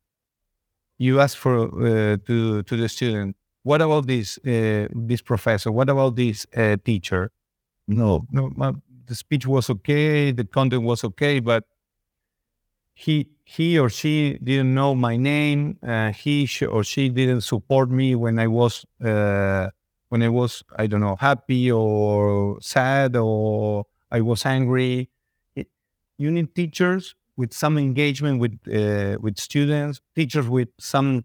you 0.97 1.19
ask 1.19 1.37
for 1.37 1.65
uh, 1.85 2.17
to 2.27 2.63
to 2.63 2.77
the 2.77 2.87
student, 2.89 3.35
"What 3.63 3.81
about 3.81 4.07
this 4.07 4.37
uh, 4.39 4.87
this 4.93 5.21
professor? 5.21 5.71
What 5.71 5.89
about 5.89 6.15
this 6.15 6.45
uh, 6.55 6.77
teacher?" 6.83 7.31
No, 7.87 8.25
no, 8.31 8.51
the 9.05 9.15
speech 9.15 9.45
was 9.47 9.69
okay, 9.69 10.31
the 10.31 10.45
content 10.45 10.83
was 10.83 11.03
okay, 11.03 11.39
but 11.39 11.65
he 12.93 13.29
he 13.45 13.77
or 13.79 13.89
she 13.89 14.37
didn't 14.43 14.73
know 14.73 14.95
my 14.95 15.17
name. 15.17 15.77
Uh, 15.83 16.11
he 16.11 16.47
or 16.69 16.83
she 16.83 17.09
didn't 17.09 17.41
support 17.41 17.89
me 17.89 18.15
when 18.15 18.39
I 18.39 18.47
was 18.47 18.85
uh, 19.03 19.69
when 20.09 20.21
I 20.23 20.29
was 20.29 20.63
I 20.77 20.87
don't 20.87 21.01
know 21.01 21.15
happy 21.15 21.71
or 21.71 22.59
sad 22.61 23.15
or 23.15 23.85
I 24.11 24.21
was 24.21 24.45
angry. 24.45 25.09
It, 25.55 25.67
you 26.17 26.31
need 26.31 26.53
teachers 26.55 27.15
with 27.37 27.53
some 27.53 27.77
engagement 27.77 28.39
with 28.39 28.53
uh, 28.67 29.17
with 29.19 29.37
students, 29.39 30.01
teachers 30.15 30.47
with 30.47 30.69
some 30.79 31.23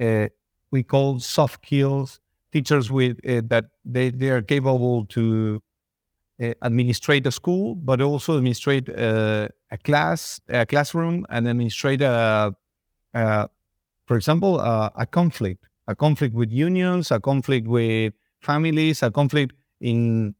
uh, 0.00 0.28
we 0.70 0.82
call 0.82 1.20
soft 1.20 1.64
skills, 1.66 2.20
teachers 2.52 2.90
with 2.90 3.18
uh, 3.28 3.42
that 3.46 3.66
they, 3.84 4.10
they 4.10 4.30
are 4.30 4.42
capable 4.42 5.06
to 5.06 5.62
uh, 6.42 6.52
administrate 6.62 7.26
a 7.26 7.30
school, 7.32 7.74
but 7.74 8.00
also 8.00 8.36
administrate 8.36 8.88
uh, 8.90 9.48
a 9.70 9.78
class, 9.78 10.40
a 10.48 10.66
classroom, 10.66 11.26
and 11.30 11.48
administrate 11.48 12.02
a, 12.02 12.54
a 13.14 13.48
for 14.06 14.16
example, 14.16 14.60
a 14.60 15.06
conflict, 15.10 15.66
a 15.88 15.94
conflict 15.96 16.34
with 16.34 16.52
unions, 16.52 17.10
a 17.10 17.20
conflict 17.20 17.66
with 17.68 18.12
families, 18.40 19.02
a 19.02 19.10
conflict 19.10 19.54
in 19.80 20.34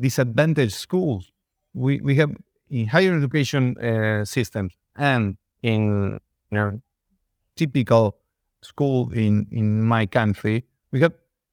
disadvantaged 0.00 0.74
schools. 0.74 1.32
We 1.74 2.00
we 2.00 2.16
have 2.16 2.32
in 2.70 2.86
higher 2.86 3.16
education 3.16 3.76
uh, 3.78 4.24
systems 4.24 4.74
and 4.96 5.36
in 5.62 6.20
you 6.50 6.56
know, 6.58 6.80
typical 7.56 8.16
school 8.62 9.10
in 9.12 9.46
in 9.50 9.82
my 9.82 10.06
country, 10.06 10.64
we 10.92 11.00
have 11.00 11.12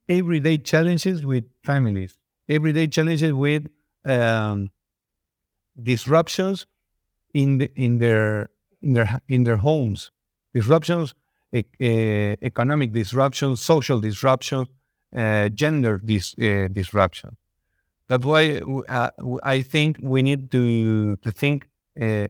everyday 0.09 0.57
challenges 0.57 1.25
with 1.25 1.45
families, 1.63 2.17
everyday 2.49 2.87
challenges 2.87 3.33
with 3.33 3.67
um, 4.05 4.69
disruptions 5.81 6.65
in 7.33 7.59
the, 7.59 7.71
in 7.75 8.00
their 8.00 8.50
in 8.81 8.93
their 8.93 9.21
in 9.29 9.43
their 9.43 9.57
homes, 9.57 10.12
disruptions, 10.53 11.15
e- 11.53 11.63
economic 12.41 12.93
disruptions, 12.93 13.62
social 13.62 14.00
disruptions, 14.00 14.67
uh, 15.15 15.50
gender 15.50 16.00
dis- 16.03 16.35
uh, 16.39 16.67
disruption. 16.71 17.38
That's 18.09 18.25
why 18.25 18.62
uh, 18.89 19.12
I 19.43 19.62
think 19.62 19.97
we 20.01 20.21
need 20.24 20.51
to 20.51 21.17
to 21.17 21.31
think 21.31 21.67
uh, 22.01 22.27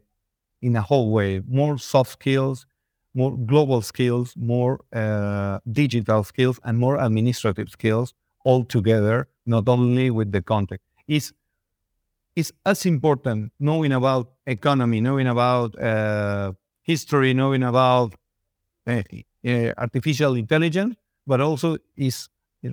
in 0.61 0.75
a 0.75 0.81
whole 0.81 1.11
way, 1.11 1.41
more 1.47 1.77
soft 1.77 2.11
skills, 2.13 2.65
more 3.13 3.37
global 3.37 3.81
skills, 3.81 4.33
more 4.37 4.81
uh, 4.93 5.59
digital 5.71 6.23
skills, 6.23 6.59
and 6.63 6.77
more 6.79 6.97
administrative 6.97 7.69
skills 7.69 8.13
all 8.43 8.63
together, 8.63 9.27
not 9.45 9.67
only 9.67 10.09
with 10.11 10.31
the 10.31 10.41
context. 10.41 10.85
Is 11.07 11.33
it's 12.35 12.51
as 12.65 12.85
important 12.85 13.51
knowing 13.59 13.91
about 13.91 14.31
economy, 14.45 15.01
knowing 15.01 15.27
about 15.27 15.79
uh, 15.81 16.51
history, 16.83 17.33
knowing 17.33 17.63
about 17.63 18.13
uh, 18.87 19.01
uh, 19.47 19.71
artificial 19.77 20.35
intelligence, 20.35 20.95
but 21.27 21.41
also 21.41 21.77
is 21.97 22.29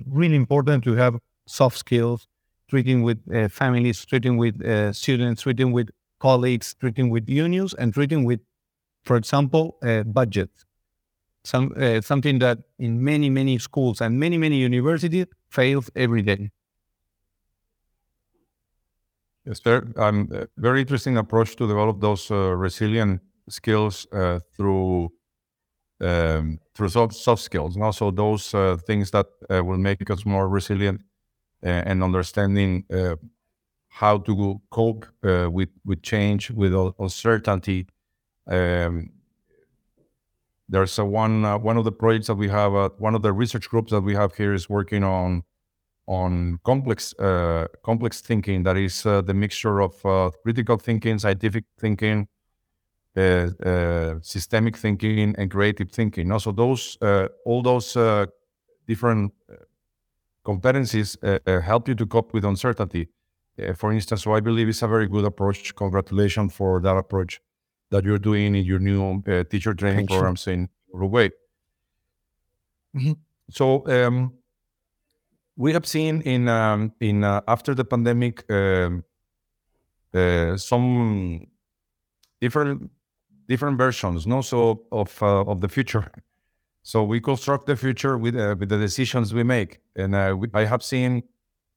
really 0.07 0.35
important 0.35 0.83
to 0.85 0.95
have 0.95 1.17
soft 1.47 1.77
skills, 1.77 2.27
treating 2.69 3.03
with 3.03 3.19
uh, 3.33 3.47
families, 3.49 4.05
treating 4.05 4.37
with 4.37 4.61
uh, 4.63 4.93
students, 4.93 5.43
treating 5.43 5.71
with 5.71 5.89
colleagues, 6.19 6.75
treating 6.79 7.09
with 7.09 7.29
unions, 7.29 7.73
and 7.75 7.93
treating 7.93 8.23
with, 8.25 8.39
for 9.03 9.17
example, 9.17 9.77
uh, 9.83 10.03
budgets. 10.03 10.65
Some, 11.45 11.73
something 12.01 12.39
that 12.39 12.59
in 12.79 13.03
many, 13.03 13.29
many 13.29 13.57
schools 13.59 14.01
and 14.01 14.19
many, 14.19 14.37
many 14.37 14.57
universities 14.57 15.27
fails 15.49 15.89
every 15.95 16.21
day. 16.21 16.51
Yes, 19.45 19.59
very, 19.59 19.81
um, 19.97 20.29
very 20.57 20.81
interesting 20.81 21.17
approach 21.17 21.55
to 21.57 21.67
develop 21.67 21.99
those 21.99 22.31
uh, 22.31 22.55
resilient 22.55 23.21
skills 23.49 24.07
uh, 24.13 24.39
through 24.55 25.11
um, 26.01 26.59
through 26.75 26.89
soft, 26.89 27.13
soft 27.15 27.41
skills, 27.41 27.75
and 27.75 27.83
also 27.83 28.11
those 28.11 28.53
uh, 28.53 28.77
things 28.87 29.11
that 29.11 29.27
uh, 29.49 29.63
will 29.63 29.77
make 29.77 30.09
us 30.09 30.25
more 30.25 30.49
resilient 30.49 31.01
uh, 31.65 31.69
and 31.69 32.03
understanding 32.03 32.85
uh, 32.93 33.15
how 33.89 34.17
to 34.19 34.61
cope 34.71 35.07
with 35.23 35.69
with 35.85 36.01
change, 36.03 36.51
with 36.51 36.73
uncertainty. 36.99 37.87
Um, 38.47 39.11
there's 40.69 40.97
a 40.97 41.05
one 41.05 41.43
one 41.61 41.77
of 41.77 41.83
the 41.83 41.91
projects 41.91 42.27
that 42.27 42.35
we 42.35 42.49
have, 42.49 42.73
one 42.97 43.15
of 43.15 43.21
the 43.21 43.33
research 43.33 43.69
groups 43.69 43.91
that 43.91 44.01
we 44.01 44.15
have 44.15 44.35
here 44.35 44.53
is 44.53 44.69
working 44.69 45.03
on 45.03 45.43
on 46.07 46.59
complex 46.63 47.13
uh, 47.19 47.67
complex 47.83 48.21
thinking. 48.21 48.63
That 48.63 48.77
is 48.77 49.05
uh, 49.05 49.21
the 49.21 49.33
mixture 49.33 49.81
of 49.81 50.05
uh, 50.05 50.31
critical 50.43 50.77
thinking 50.77 51.19
scientific 51.19 51.65
thinking 51.79 52.27
uh, 53.15 53.49
uh, 53.63 54.15
systemic 54.21 54.75
thinking 54.75 55.35
and 55.37 55.49
creative 55.49 55.91
thinking. 55.91 56.31
Also 56.31 56.51
those 56.51 56.97
uh, 57.01 57.27
all 57.45 57.61
those 57.61 57.93
different 58.87 59.31
competencies 60.45 61.15
help 61.63 61.87
you 61.87 61.95
to 61.95 62.05
cope 62.05 62.33
with 62.33 62.43
uncertainty. 62.43 63.07
For 63.75 63.93
instance 63.93 64.23
so 64.23 64.33
i 64.33 64.39
believe 64.39 64.67
it's 64.67 64.81
a 64.81 64.87
very 64.87 65.07
good 65.07 65.25
approach. 65.25 65.75
Congratulations 65.75 66.53
for 66.53 66.81
that 66.81 66.97
approach 66.97 67.39
that 67.91 68.03
you're 68.03 68.17
doing 68.17 68.55
in 68.55 68.65
your 68.65 68.79
new 68.79 69.21
teacher 69.49 69.75
training 69.75 70.07
Thank 70.07 70.09
programs 70.09 70.47
you. 70.47 70.53
in 70.53 70.69
uruguay. 70.91 71.29
Mm-hmm. 72.95 73.13
so 73.49 73.87
um, 73.87 74.33
we 75.55 75.73
have 75.73 75.85
seen 75.85 76.21
in 76.21 76.47
um, 76.47 76.93
in 76.99 77.23
uh, 77.23 77.41
after 77.47 77.75
the 77.75 77.85
pandemic 77.85 78.49
um, 78.51 79.03
uh, 80.13 80.57
some 80.57 81.45
different 82.41 82.89
different 83.47 83.77
versions, 83.77 84.25
no, 84.25 84.41
so 84.41 84.83
of 84.91 85.21
uh, 85.21 85.41
of 85.41 85.61
the 85.61 85.69
future. 85.69 86.11
So 86.85 87.01
we 87.01 87.21
construct 87.21 87.65
the 87.65 87.77
future 87.77 88.17
with 88.17 88.35
uh, 88.35 88.57
with 88.59 88.67
the 88.67 88.77
decisions 88.77 89.33
we 89.33 89.43
make, 89.43 89.79
and 89.95 90.13
uh, 90.13 90.35
we, 90.37 90.49
I 90.53 90.65
have 90.65 90.83
seen 90.83 91.23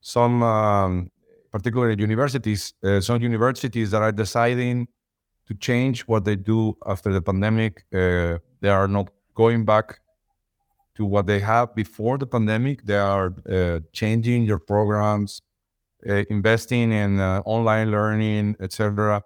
some, 0.01 0.43
um, 0.43 1.09
particularly 1.49 1.95
universities, 1.97 2.73
some 2.99 3.21
universities 3.21 3.91
that 3.91 4.01
are 4.01 4.11
deciding 4.11 4.89
to 5.47 5.53
change 5.53 6.01
what 6.09 6.25
they 6.25 6.35
do 6.35 6.75
after 6.85 7.13
the 7.13 7.21
pandemic. 7.21 7.85
they 7.89 8.69
are 8.69 8.89
not 8.89 9.07
going 9.33 9.63
back 9.63 10.01
to 10.97 11.05
what 11.05 11.27
they 11.27 11.39
have 11.39 11.73
before 11.75 12.17
the 12.17 12.25
pandemic. 12.25 12.83
They 12.83 12.97
are 12.97 13.33
uh, 13.49 13.79
changing 13.93 14.43
your 14.43 14.59
programs, 14.59 15.41
uh, 16.09 16.23
investing 16.29 16.91
in 16.91 17.19
uh, 17.19 17.41
online 17.45 17.91
learning, 17.91 18.55
etc. 18.59 19.21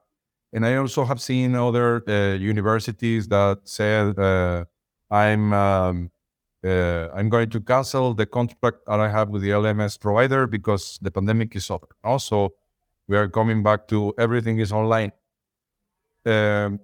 And 0.53 0.65
I 0.65 0.75
also 0.75 1.05
have 1.05 1.21
seen 1.21 1.55
other 1.55 2.03
uh, 2.07 2.35
universities 2.35 3.27
that 3.29 3.59
said, 3.63 4.19
uh, 4.19 4.65
"I'm 5.09 5.53
um, 5.53 6.11
uh, 6.63 7.07
I'm 7.15 7.29
going 7.29 7.49
to 7.51 7.61
cancel 7.61 8.13
the 8.13 8.25
contract 8.25 8.79
that 8.85 8.99
I 8.99 9.09
have 9.09 9.29
with 9.29 9.41
the 9.41 9.51
LMS 9.51 9.99
provider 9.99 10.47
because 10.47 10.99
the 11.01 11.11
pandemic 11.11 11.55
is 11.55 11.71
over." 11.71 11.87
Also, 12.03 12.49
we 13.07 13.15
are 13.17 13.29
coming 13.29 13.63
back 13.63 13.87
to 13.87 14.13
everything 14.17 14.59
is 14.59 14.73
online. 14.73 15.13
Um, 16.25 16.79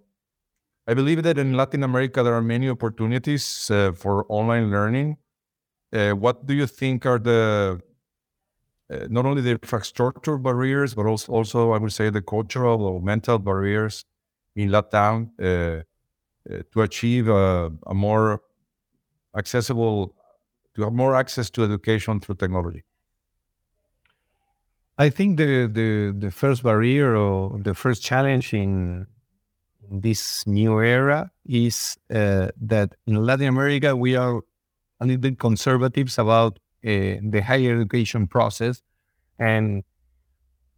I 0.87 0.93
believe 0.93 1.21
that 1.23 1.37
in 1.37 1.53
Latin 1.53 1.83
America 1.83 2.23
there 2.23 2.33
are 2.33 2.41
many 2.41 2.69
opportunities 2.69 3.69
uh, 3.69 3.91
for 3.91 4.25
online 4.29 4.71
learning. 4.71 5.17
Uh, 5.91 6.11
what 6.11 6.45
do 6.45 6.53
you 6.53 6.65
think 6.65 7.05
are 7.05 7.19
the 7.19 7.81
uh, 8.89 9.07
not 9.09 9.25
only 9.25 9.41
the 9.41 9.51
infrastructure 9.51 10.37
barriers, 10.37 10.93
but 10.93 11.05
also, 11.05 11.31
also 11.33 11.71
I 11.71 11.77
would 11.77 11.91
say 11.91 12.09
the 12.09 12.21
cultural 12.21 12.85
or 12.85 13.01
mental 13.01 13.37
barriers 13.37 14.05
in 14.55 14.69
Latam 14.69 15.31
uh, 15.41 15.81
uh, 16.49 16.61
to 16.71 16.81
achieve 16.81 17.27
a, 17.27 17.69
a, 17.85 17.93
more 17.93 18.41
accessible, 19.35 20.15
to 20.73 20.83
have 20.83 20.93
more 20.93 21.15
access 21.15 21.49
to 21.49 21.65
education 21.65 22.21
through 22.21 22.35
technology? 22.35 22.85
I 24.97 25.09
think 25.09 25.37
the 25.37 25.67
the, 25.67 26.15
the 26.17 26.31
first 26.31 26.63
barrier 26.63 27.15
or 27.15 27.59
the 27.59 27.73
first 27.73 28.01
challenge 28.01 28.53
in 28.53 29.05
this 29.89 30.45
new 30.47 30.79
era 30.79 31.31
is 31.45 31.97
uh, 32.13 32.49
that 32.61 32.95
in 33.05 33.15
Latin 33.15 33.47
America 33.47 33.95
we 33.95 34.15
are 34.15 34.41
a 34.99 35.05
little 35.05 35.21
bit 35.21 35.39
conservatives 35.39 36.17
about 36.17 36.59
uh, 36.85 37.17
the 37.21 37.41
higher 37.45 37.75
education 37.75 38.27
process. 38.27 38.81
And 39.39 39.83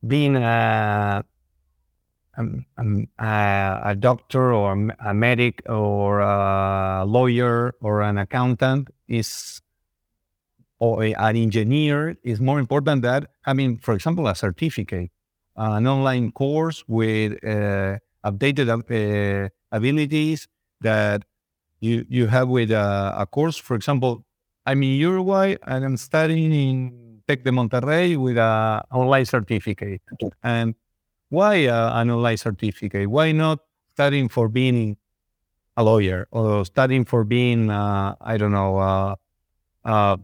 being 0.06 0.36
a, 0.36 1.24
a, 2.38 3.08
a, 3.18 3.96
doctor 3.96 4.54
or 4.54 4.90
a 5.00 5.14
medic 5.14 5.62
or 5.68 6.20
a 6.20 7.06
lawyer 7.06 7.74
or 7.82 8.02
an 8.02 8.18
accountant 8.18 8.90
is 9.08 9.62
or 10.80 11.04
an 11.04 11.36
engineer 11.36 12.18
is 12.24 12.40
more 12.40 12.60
important 12.60 13.02
than 13.02 13.28
having, 13.42 13.78
for 13.78 13.94
example, 13.94 14.28
a 14.28 14.36
certificate, 14.36 15.12
an 15.58 15.86
online 15.86 16.32
course 16.32 16.84
with 16.88 17.44
uh, 17.44 17.98
updated 18.26 18.70
uh, 18.70 19.50
abilities 19.72 20.48
that 20.82 21.24
you 21.80 22.06
you 22.10 22.28
have 22.28 22.50
with 22.50 22.72
a, 22.72 23.14
a, 23.18 23.26
course. 23.26 23.58
For 23.58 23.76
example, 23.76 24.26
I'm 24.66 24.84
in 24.84 24.96
Uruguay 24.96 25.56
and 25.64 25.86
I'm 25.86 25.98
studying 25.98 26.52
in 26.52 27.22
Tec 27.28 27.44
de 27.44 27.52
Monterrey 27.52 28.18
with 28.18 28.38
an 28.38 28.82
online 28.92 29.26
certificate. 29.26 30.02
And 30.44 30.76
why 31.30 31.68
uh, 31.68 32.00
an 32.02 32.10
online 32.10 32.38
certificate? 32.38 33.10
Why 33.10 33.32
not 33.32 33.60
studying 33.94 34.30
for 34.30 34.50
being 34.50 34.98
a 35.78 35.84
lawyer 35.84 36.28
or 36.32 36.66
studying 36.66 37.06
for 37.06 37.24
being 37.24 37.70
uh, 37.70 38.16
I 38.20 38.38
don't 38.38 38.52
know 38.52 38.78
uh, 38.78 39.16
uh 39.86 40.18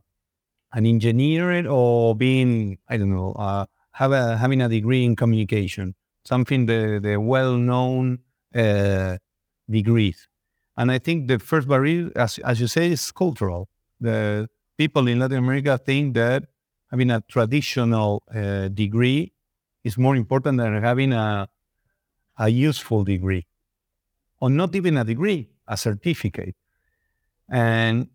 an 0.74 0.86
engineer 0.86 1.68
or 1.70 2.16
being 2.16 2.78
I 2.90 2.98
don't 2.98 3.14
know 3.14 3.32
uh, 3.34 3.66
have 3.92 4.12
a, 4.12 4.38
having 4.38 4.62
a 4.62 4.68
degree 4.68 5.06
in 5.06 5.16
communication? 5.16 5.96
Something 6.26 6.66
the, 6.66 7.00
the 7.02 7.18
well-known 7.18 8.20
uh, 8.54 9.18
degrees. 9.70 10.28
And 10.78 10.92
I 10.92 11.00
think 11.00 11.28
the 11.28 11.40
first 11.40 11.68
barrier, 11.68 12.12
as, 12.16 12.38
as 12.40 12.60
you 12.60 12.68
say, 12.68 12.92
is 12.92 13.12
cultural. 13.12 13.70
The 14.02 14.50
people 14.78 15.08
in 15.08 15.20
Latin 15.20 15.38
America 15.38 15.78
think 15.78 16.16
that 16.16 16.44
having 16.92 17.12
a 17.12 17.22
traditional 17.30 18.24
uh, 18.34 18.68
degree 18.68 19.32
is 19.84 19.98
more 19.98 20.16
important 20.16 20.58
than 20.58 20.82
having 20.82 21.14
a, 21.14 21.48
a 22.38 22.50
useful 22.50 23.04
degree, 23.04 23.46
or 24.42 24.50
not 24.50 24.76
even 24.76 24.98
a 24.98 25.04
degree, 25.04 25.48
a 25.68 25.78
certificate. 25.78 26.56
And 27.50 28.10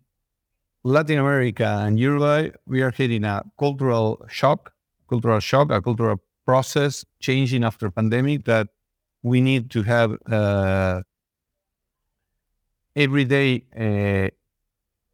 Latin 0.83 1.17
America 1.17 1.83
and 1.85 1.99
Uruguay, 1.99 2.49
we 2.65 2.81
are 2.81 2.91
hitting 2.91 3.23
a 3.23 3.43
cultural 3.57 4.25
shock, 4.29 4.73
cultural 5.09 5.39
shock, 5.39 5.71
a 5.71 5.81
cultural 5.81 6.21
process 6.51 7.05
changing 7.21 7.63
after 7.63 7.89
pandemic 7.89 8.43
that 8.43 8.67
we 9.23 9.39
need 9.39 9.63
to 9.75 9.83
have 9.83 10.09
uh, 10.29 11.01
every 12.93 13.25
day. 13.37 13.49
Uh, 13.85 14.27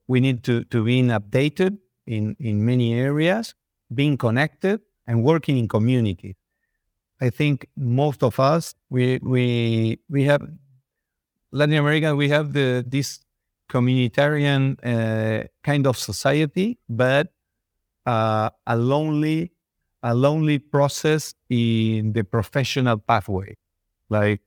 we 0.08 0.17
need 0.26 0.39
to 0.47 0.63
to 0.71 0.84
being 0.84 1.10
updated 1.19 1.78
in 2.15 2.36
in 2.39 2.65
many 2.71 2.88
areas, 3.08 3.45
being 4.00 4.17
connected, 4.17 4.82
and 5.06 5.15
working 5.32 5.56
in 5.62 5.67
community. 5.67 6.32
I 7.21 7.30
think 7.30 7.67
most 7.76 8.23
of 8.23 8.39
us 8.39 8.73
we 8.89 9.19
we 9.34 9.45
we 10.10 10.21
have 10.32 10.41
Latin 11.52 11.78
America. 11.84 12.15
We 12.15 12.30
have 12.30 12.47
the 12.54 12.84
this 12.95 13.10
communitarian 13.73 14.63
uh, 14.82 15.39
kind 15.69 15.86
of 15.86 15.95
society, 15.97 16.80
but 16.89 17.26
uh, 18.08 18.50
a 18.65 18.76
lonely 18.76 19.52
a 20.03 20.13
lonely 20.15 20.60
process 20.60 21.33
in 21.49 22.13
the 22.13 22.23
professional 22.23 22.97
pathway. 22.97 23.55
Like 24.10 24.41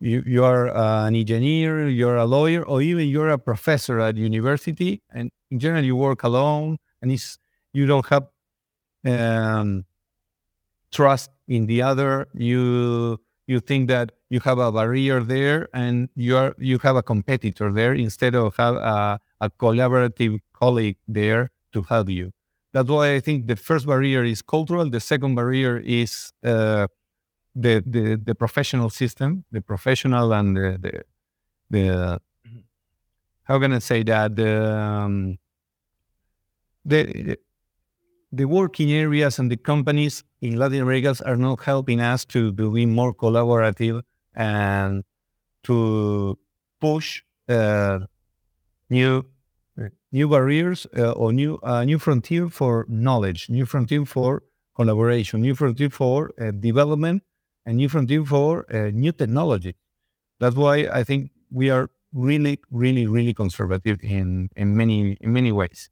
you, 0.00 0.22
you 0.26 0.44
are 0.44 0.68
an 0.76 1.14
engineer, 1.14 1.88
you're 1.88 2.16
a 2.16 2.26
lawyer, 2.26 2.62
or 2.64 2.82
even 2.82 3.08
you're 3.08 3.30
a 3.30 3.38
professor 3.38 4.00
at 4.00 4.16
university, 4.16 5.02
and 5.12 5.30
in 5.50 5.58
general 5.58 5.84
you 5.84 5.96
work 5.96 6.22
alone, 6.24 6.78
and 7.02 7.12
it's 7.12 7.38
you 7.72 7.86
don't 7.86 8.06
have 8.06 8.28
um, 9.06 9.84
trust 10.92 11.30
In 11.48 11.66
the 11.66 11.82
other, 11.82 12.28
you 12.34 13.18
you 13.46 13.58
think 13.60 13.88
that 13.88 14.12
you 14.30 14.38
have 14.40 14.58
a 14.58 14.70
barrier 14.70 15.18
there 15.20 15.68
and 15.74 16.08
you 16.14 16.36
are 16.36 16.54
you 16.58 16.78
have 16.78 16.94
a 16.96 17.02
competitor 17.02 17.72
there 17.72 17.92
instead 17.94 18.34
of 18.36 18.54
have 18.56 18.76
a, 18.76 19.18
a 19.40 19.50
collaborative 19.50 20.38
colleague 20.52 20.96
there 21.08 21.50
to 21.72 21.82
help 21.82 22.08
you. 22.08 22.30
That's 22.72 22.88
why 22.88 23.14
I 23.14 23.20
think 23.20 23.46
the 23.46 23.56
first 23.56 23.86
barrier 23.86 24.24
is 24.24 24.42
cultural. 24.42 24.88
The 24.88 25.00
second 25.00 25.34
barrier 25.34 25.78
is 25.78 26.32
uh, 26.44 26.86
the, 27.54 27.82
the 27.86 28.16
the 28.16 28.34
professional 28.34 28.90
system, 28.90 29.44
the 29.50 29.60
professional 29.60 30.32
and 30.32 30.56
the 30.56 30.78
the, 30.80 31.04
the 31.70 32.20
how 33.44 33.58
can 33.58 33.72
I 33.72 33.80
say 33.80 34.02
that 34.04 34.36
the 34.36 34.72
um, 34.72 35.38
the 36.84 37.36
the 38.32 38.44
working 38.44 38.92
areas 38.92 39.38
and 39.38 39.50
the 39.50 39.56
companies 39.56 40.22
in 40.40 40.56
Latin 40.56 40.82
America 40.82 41.14
are 41.26 41.36
not 41.36 41.60
helping 41.62 42.00
us 42.00 42.24
to, 42.26 42.52
to 42.52 42.70
be 42.70 42.86
more 42.86 43.12
collaborative 43.12 44.02
and 44.34 45.02
to 45.64 46.38
push 46.80 47.22
uh, 47.48 47.98
new 48.88 49.24
new 50.12 50.28
barriers 50.28 50.86
uh, 50.96 51.12
or 51.12 51.32
new 51.32 51.58
uh, 51.62 51.84
new 51.84 51.98
frontier 51.98 52.48
for 52.48 52.86
knowledge, 52.88 53.48
new 53.48 53.66
frontier 53.66 54.04
for 54.04 54.42
collaboration, 54.74 55.40
new 55.40 55.54
frontier 55.54 55.90
for 55.90 56.32
uh, 56.40 56.50
development, 56.50 57.22
and 57.66 57.76
new 57.76 57.88
frontier 57.88 58.24
for 58.24 58.66
uh, 58.74 58.90
new 58.92 59.12
technology. 59.12 59.76
That's 60.38 60.56
why 60.56 60.88
I 60.92 61.04
think 61.04 61.30
we 61.50 61.70
are 61.70 61.90
really, 62.12 62.58
really, 62.70 63.06
really 63.06 63.34
conservative 63.34 63.98
in 64.02 64.48
in 64.56 64.76
many 64.76 65.16
in 65.20 65.32
many 65.32 65.52
ways. 65.52 65.90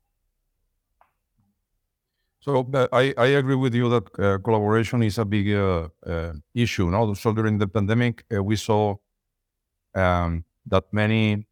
So 2.41 2.71
I, 2.93 3.13
I 3.19 3.27
agree 3.27 3.57
with 3.57 3.75
you 3.75 3.91
that 3.91 4.19
uh, 4.19 4.39
collaboration 4.39 5.03
is 5.03 5.19
a 5.19 5.25
big 5.25 5.53
uh, 5.53 5.89
issue. 6.55 6.89
No? 6.89 7.13
So 7.13 7.33
during 7.33 7.59
the 7.59 7.67
pandemic, 7.67 8.25
we 8.31 8.57
saw 8.57 8.95
um, 9.95 10.45
that 10.67 10.85
many 10.93 11.48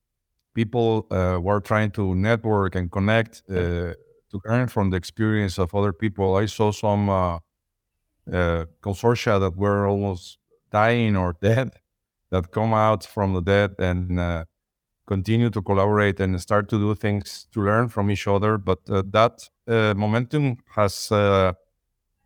people 0.61 1.07
uh, 1.11 1.39
were 1.47 1.61
trying 1.61 1.91
to 1.93 2.15
network 2.15 2.75
and 2.75 2.91
connect 2.91 3.47
to 3.47 3.95
learn 4.45 4.67
from 4.67 4.91
the 4.91 4.97
experience 4.97 5.57
of 5.59 5.73
other 5.75 5.93
people. 5.93 6.35
I 6.35 6.47
saw 6.47 6.73
some 6.73 7.07
consortia 8.87 9.39
that 9.39 9.55
were 9.57 9.87
almost 9.87 10.39
dying 10.73 11.15
or 11.17 11.37
dead 11.49 11.71
that 12.33 12.51
come 12.51 12.73
out 12.75 13.05
from 13.05 13.35
the 13.35 13.43
dead 13.43 13.71
and 13.79 14.47
continue 15.07 15.51
to 15.51 15.63
collaborate 15.63 16.21
and 16.21 16.41
start 16.41 16.69
to 16.69 16.79
do 16.79 16.95
things 16.95 17.47
to 17.53 17.63
learn 17.63 17.89
from 17.89 18.11
each 18.11 18.27
other. 18.27 18.59
But 18.59 18.81
uh, 18.91 19.03
that 19.11 19.49
uh, 19.69 19.95
momentum 19.95 20.59
has 20.75 21.11
uh, 21.11 21.53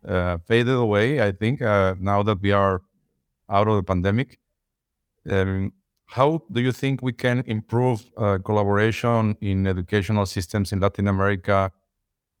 uh 0.07 0.37
faded 0.47 0.75
away, 0.75 1.21
I 1.21 1.31
think, 1.31 1.61
uh, 1.61 1.95
now 1.99 2.23
that 2.23 2.41
we 2.41 2.51
are 2.51 2.81
out 3.49 3.67
of 3.67 3.75
the 3.75 3.83
pandemic. 3.83 4.39
Um, 5.29 5.73
how 6.11 6.41
do 6.51 6.59
you 6.61 6.73
think 6.73 7.01
we 7.01 7.13
can 7.13 7.41
improve 7.47 8.03
uh, 8.17 8.37
collaboration 8.43 9.35
in 9.39 9.65
educational 9.65 10.25
systems 10.25 10.71
in 10.73 10.79
Latin 10.79 11.07
America? 11.07 11.71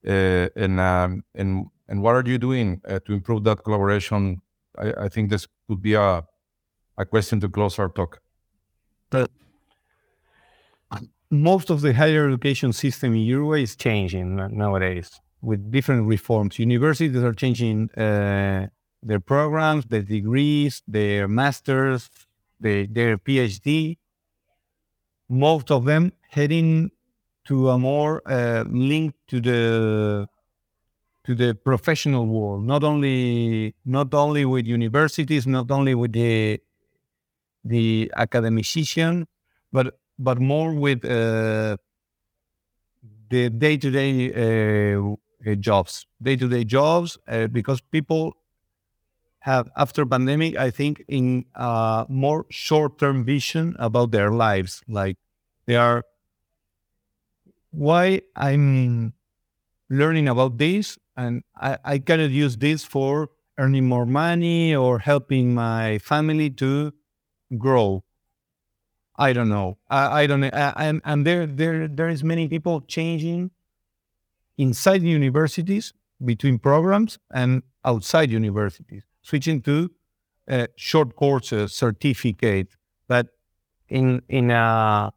and, 0.03 0.79
um, 0.79 1.23
and, 1.35 1.67
and 1.87 2.01
what 2.01 2.15
are 2.15 2.23
you 2.25 2.39
doing 2.39 2.81
to 3.05 3.13
improve 3.13 3.43
that 3.43 3.63
collaboration? 3.63 4.41
I, 4.77 5.05
I 5.05 5.09
think 5.09 5.29
this 5.29 5.47
could 5.67 5.81
be 5.81 5.93
a, 5.93 6.23
a 6.97 7.05
question 7.05 7.39
to 7.41 7.49
close 7.49 7.77
our 7.77 7.89
talk. 7.89 8.19
But 9.11 9.29
most 11.29 11.69
of 11.69 11.81
the 11.81 11.93
higher 11.93 12.27
education 12.27 12.73
system 12.73 13.13
in 13.13 13.21
Uruguay 13.21 13.63
is 13.63 13.75
changing 13.75 14.35
nowadays 14.35 15.21
with 15.41 15.71
different 15.71 16.07
reforms. 16.07 16.59
Universities 16.59 17.23
are 17.23 17.33
changing 17.33 17.89
uh, 17.91 18.67
their 19.03 19.19
programs, 19.19 19.85
their 19.85 20.01
degrees, 20.01 20.81
their 20.87 21.27
masters, 21.27 22.09
their, 22.61 22.87
their 22.87 23.17
PhD. 23.17 23.97
Most 25.29 25.71
of 25.71 25.85
them 25.85 26.11
heading 26.29 26.91
to 27.45 27.69
a 27.69 27.77
more 27.77 28.21
uh, 28.25 28.63
link 28.69 29.15
to 29.27 29.41
the 29.41 30.27
to 31.23 31.35
the 31.35 31.53
professional 31.53 32.25
world. 32.25 32.65
Not 32.65 32.83
only 32.83 33.75
not 33.85 34.13
only 34.13 34.45
with 34.45 34.65
universities, 34.65 35.47
not 35.47 35.71
only 35.71 35.95
with 35.95 36.13
the 36.13 36.59
the 37.63 38.11
academician, 38.15 39.27
but 39.71 39.99
but 40.17 40.39
more 40.39 40.73
with 40.73 41.05
uh, 41.05 41.77
the 43.29 43.49
day-to-day 43.49 44.33
uh, 44.33 45.55
jobs, 45.55 46.05
day-to-day 46.21 46.63
jobs, 46.65 47.17
uh, 47.27 47.47
because 47.47 47.81
people 47.81 48.35
have 49.41 49.69
after 49.75 50.05
pandemic, 50.05 50.55
I 50.57 50.71
think, 50.71 51.03
in 51.07 51.45
a 51.55 52.05
more 52.09 52.45
short-term 52.49 53.25
vision 53.25 53.75
about 53.79 54.11
their 54.11 54.31
lives. 54.31 54.81
Like 54.87 55.17
they 55.65 55.75
are, 55.75 56.03
why 57.71 58.21
I'm 58.35 59.13
learning 59.89 60.27
about 60.27 60.57
this, 60.57 60.97
and 61.15 61.43
I, 61.55 61.77
I 61.83 61.99
cannot 61.99 62.31
use 62.31 62.57
this 62.57 62.83
for 62.83 63.29
earning 63.57 63.87
more 63.87 64.05
money 64.05 64.75
or 64.75 64.99
helping 64.99 65.53
my 65.53 65.99
family 65.99 66.49
to 66.49 66.93
grow 67.57 68.03
I 69.21 69.33
don't 69.33 69.49
know. 69.49 69.77
I, 69.87 70.23
I 70.23 70.27
don't 70.27 70.39
know. 70.39 70.49
and, 70.51 70.99
and 71.05 71.25
there, 71.27 71.45
there, 71.45 71.87
there 71.87 72.09
is 72.09 72.23
many 72.23 72.47
people 72.47 72.81
changing 72.81 73.51
inside 74.57 75.03
universities 75.03 75.93
between 76.25 76.57
programs 76.57 77.19
and 77.31 77.61
outside 77.85 78.31
universities, 78.31 79.03
switching 79.21 79.61
to 79.61 79.89
short 80.75 81.15
courses, 81.15 81.73
certificate, 81.73 82.75
but 83.07 83.27
in 83.89 84.21
in 84.29 84.51
a 84.51 85.11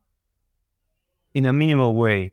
in 1.34 1.46
a 1.46 1.52
minimal 1.52 1.94
way. 1.94 2.32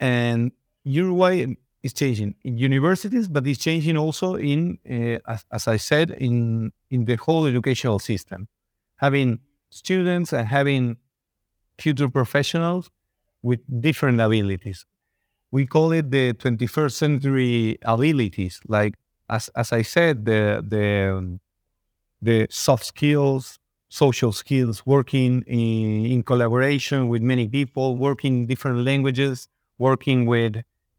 And 0.00 0.52
Uruguay 0.84 1.56
is 1.82 1.92
changing 1.92 2.34
in 2.44 2.58
universities, 2.58 3.28
but 3.28 3.46
it's 3.46 3.58
changing 3.60 3.96
also 3.96 4.34
in, 4.34 4.78
uh, 4.88 5.18
as, 5.32 5.44
as 5.50 5.68
I 5.68 5.76
said, 5.76 6.10
in 6.10 6.72
in 6.90 7.04
the 7.04 7.16
whole 7.16 7.46
educational 7.46 7.98
system, 7.98 8.48
having 8.96 9.40
students 9.70 10.32
and 10.32 10.46
having 10.46 10.96
future 11.78 12.08
professionals 12.08 12.90
with 13.42 13.60
different 13.80 14.20
abilities. 14.20 14.86
We 15.50 15.66
call 15.66 15.92
it 15.92 16.10
the 16.10 16.32
21st 16.34 16.92
century 16.92 17.78
abilities. 17.82 18.60
Like 18.66 18.94
as 19.28 19.48
as 19.56 19.72
I 19.72 19.82
said, 19.82 20.24
the 20.24 20.64
the 20.66 21.38
the 22.22 22.46
soft 22.50 22.84
skills, 22.86 23.58
social 23.88 24.32
skills, 24.32 24.84
working 24.86 25.42
in, 25.46 26.06
in 26.06 26.22
collaboration 26.22 27.08
with 27.08 27.22
many 27.22 27.48
people, 27.48 27.96
working 27.96 28.46
different 28.46 28.84
languages, 28.84 29.48
working 29.78 30.26
with 30.26 30.56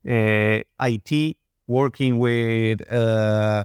uh, 0.07 0.59
IT, 0.81 1.37
working 1.67 2.19
with 2.19 2.81
uh, 2.91 3.63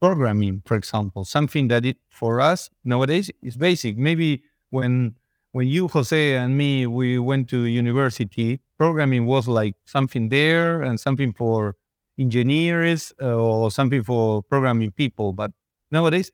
programming, 0.00 0.62
for 0.66 0.76
example, 0.76 1.24
something 1.24 1.68
that 1.68 1.84
it 1.86 1.96
for 2.10 2.40
us 2.40 2.70
nowadays 2.84 3.30
is 3.42 3.56
basic. 3.56 3.96
Maybe 3.96 4.42
when 4.70 5.14
when 5.52 5.68
you, 5.68 5.88
Jose, 5.88 6.36
and 6.36 6.56
me, 6.56 6.86
we 6.86 7.18
went 7.18 7.48
to 7.50 7.64
university, 7.64 8.60
programming 8.78 9.26
was 9.26 9.46
like 9.48 9.76
something 9.84 10.30
there 10.30 10.80
and 10.82 10.98
something 10.98 11.32
for 11.34 11.76
engineers 12.22 13.12
uh, 13.20 13.34
or 13.34 13.70
something 13.70 14.02
for 14.04 14.42
programming 14.44 14.92
people. 14.92 15.32
But 15.32 15.52
nowadays, 15.90 16.30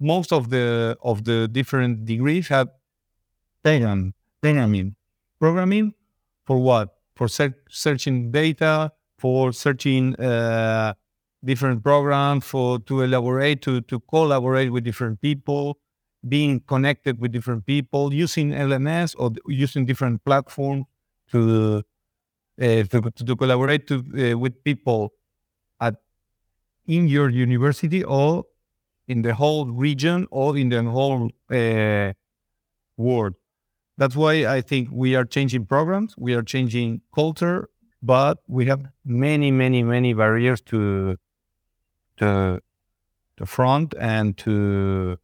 most 0.00 0.32
of 0.32 0.50
the 0.50 0.96
of 1.02 1.24
the 1.24 1.48
different 1.48 2.04
degrees 2.06 2.48
have 2.48 2.68
programming. 4.42 4.94
Programming 5.40 5.94
for 6.46 6.58
what? 6.58 6.94
For 7.16 7.28
ser- 7.28 7.56
searching 7.68 8.30
data, 8.30 8.92
for 9.18 9.52
searching 9.52 10.14
uh, 10.16 10.94
different 11.44 11.82
programs 11.82 12.44
for 12.44 12.78
to 12.80 13.02
elaborate 13.02 13.62
to 13.62 13.80
to 13.82 14.00
collaborate 14.00 14.72
with 14.72 14.84
different 14.84 15.20
people 15.20 15.78
being 16.28 16.60
connected 16.60 17.18
with 17.18 17.32
different 17.32 17.64
people 17.64 18.12
using 18.12 18.50
lms 18.52 19.14
or 19.18 19.32
using 19.48 19.86
different 19.86 20.22
platforms 20.24 20.84
to 21.32 21.82
uh, 22.60 22.82
to, 22.84 23.10
to, 23.26 23.36
collaborate 23.36 23.86
to, 23.88 23.96
uh, 23.96 24.38
with 24.38 24.62
people 24.64 25.12
at 25.80 25.96
in 26.86 27.08
your 27.08 27.28
university 27.30 28.02
or 28.04 28.44
in 29.08 29.22
the 29.22 29.34
whole 29.34 29.66
region 29.66 30.26
or 30.30 30.56
in 30.56 30.68
the 30.68 30.82
whole 30.82 31.30
uh, 31.50 32.12
world. 32.96 33.34
That's 33.96 34.16
why 34.16 34.46
i 34.46 34.62
think 34.62 34.88
we 34.90 35.14
are 35.14 35.26
changing 35.26 35.66
programs 35.66 36.14
we 36.16 36.32
are 36.34 36.42
changing 36.42 37.02
culture 37.14 37.68
but 38.02 38.38
we 38.48 38.64
have 38.64 38.86
many 39.04 39.50
many 39.50 39.82
many 39.82 40.14
barriers 40.14 40.62
to 40.62 41.18
the 42.18 42.62
the 43.36 43.46
front 43.46 43.94
and 43.98 44.36
to 44.38 45.18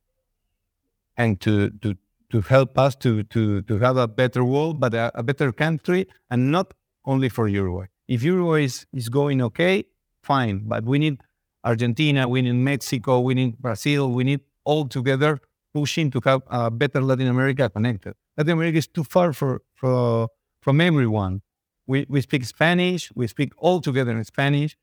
and 1.16 1.40
to 1.40 1.70
to 1.70 1.96
to 2.30 2.40
help 2.40 2.78
us 2.78 2.96
to 2.96 3.22
to 3.24 3.62
to 3.62 3.78
have 3.78 3.96
a 3.96 4.08
better 4.08 4.44
world, 4.44 4.80
but 4.80 4.94
a, 4.94 5.10
a 5.14 5.22
better 5.22 5.52
country, 5.52 6.06
and 6.30 6.50
not 6.50 6.74
only 7.06 7.28
for 7.28 7.48
Uruguay. 7.48 7.86
If 8.08 8.22
Uruguay 8.22 8.64
is, 8.64 8.86
is 8.92 9.08
going 9.08 9.40
okay, 9.42 9.84
fine, 10.22 10.62
but 10.66 10.84
we 10.84 10.98
need 10.98 11.20
Argentina, 11.64 12.28
we 12.28 12.42
need 12.42 12.52
Mexico, 12.52 13.20
we 13.20 13.34
need 13.34 13.58
Brazil, 13.58 14.12
we 14.12 14.24
need 14.24 14.40
all 14.64 14.86
together 14.86 15.40
pushing 15.74 16.10
to 16.10 16.20
have 16.24 16.42
a 16.48 16.70
better 16.70 17.00
Latin 17.00 17.28
America 17.28 17.68
connected. 17.68 18.14
Latin 18.36 18.52
America 18.52 18.78
is 18.78 18.86
too 18.86 19.04
far 19.04 19.32
for, 19.32 19.62
for 19.74 20.28
from 20.60 20.80
everyone. 20.80 21.42
We, 21.86 22.06
we 22.08 22.20
speak 22.20 22.44
Spanish, 22.44 23.12
we 23.14 23.26
speak 23.26 23.52
all 23.58 23.80
together 23.80 24.12
in 24.12 24.24
Spanish. 24.24 24.76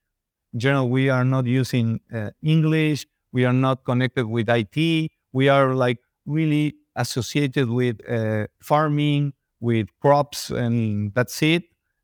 In 0.54 0.60
general, 0.60 0.90
we 0.90 1.10
are 1.10 1.26
not 1.26 1.46
using 1.46 2.00
uh, 2.14 2.30
English, 2.42 3.06
we 3.32 3.44
are 3.46 3.54
not 3.54 3.84
connected 3.84 4.28
with 4.28 4.48
IT, 4.50 5.12
we 5.34 5.50
are 5.50 5.74
like 5.74 5.98
really 6.26 6.76
associated 6.96 7.70
with 7.70 7.98
uh, 8.10 8.48
farming, 8.62 9.34
with 9.60 9.88
crops, 10.02 10.50
and 10.50 11.14
that's 11.14 11.42
it. 11.42 11.64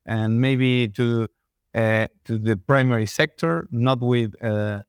And 0.09 0.41
maybe 0.41 0.87
to 0.97 1.27
uh, 1.75 2.07
to 2.25 2.39
the 2.39 2.57
primary 2.57 3.05
sector, 3.05 3.67
not 3.69 3.99
with 4.01 4.33
uh, 4.43 4.81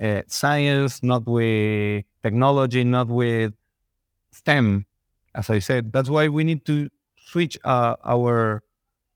uh, 0.00 0.22
science, 0.28 1.02
not 1.02 1.26
with 1.26 2.04
technology, 2.22 2.84
not 2.84 3.08
with 3.08 3.54
STEM. 4.30 4.86
As 5.34 5.50
I 5.50 5.58
said, 5.58 5.92
that's 5.92 6.08
why 6.08 6.28
we 6.28 6.44
need 6.44 6.64
to 6.66 6.88
switch 7.26 7.58
uh, 7.64 7.96
our 8.04 8.62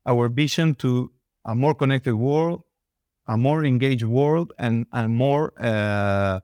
our 0.05 0.29
vision 0.29 0.75
to 0.83 1.12
a 1.44 1.55
more 1.55 1.75
connected 1.77 2.16
world, 2.16 2.64
a 3.29 3.37
more 3.37 3.64
engaged 3.64 4.05
world, 4.05 4.53
and 4.59 4.87
a 4.92 5.07
more 5.07 5.53
uh, 5.62 6.40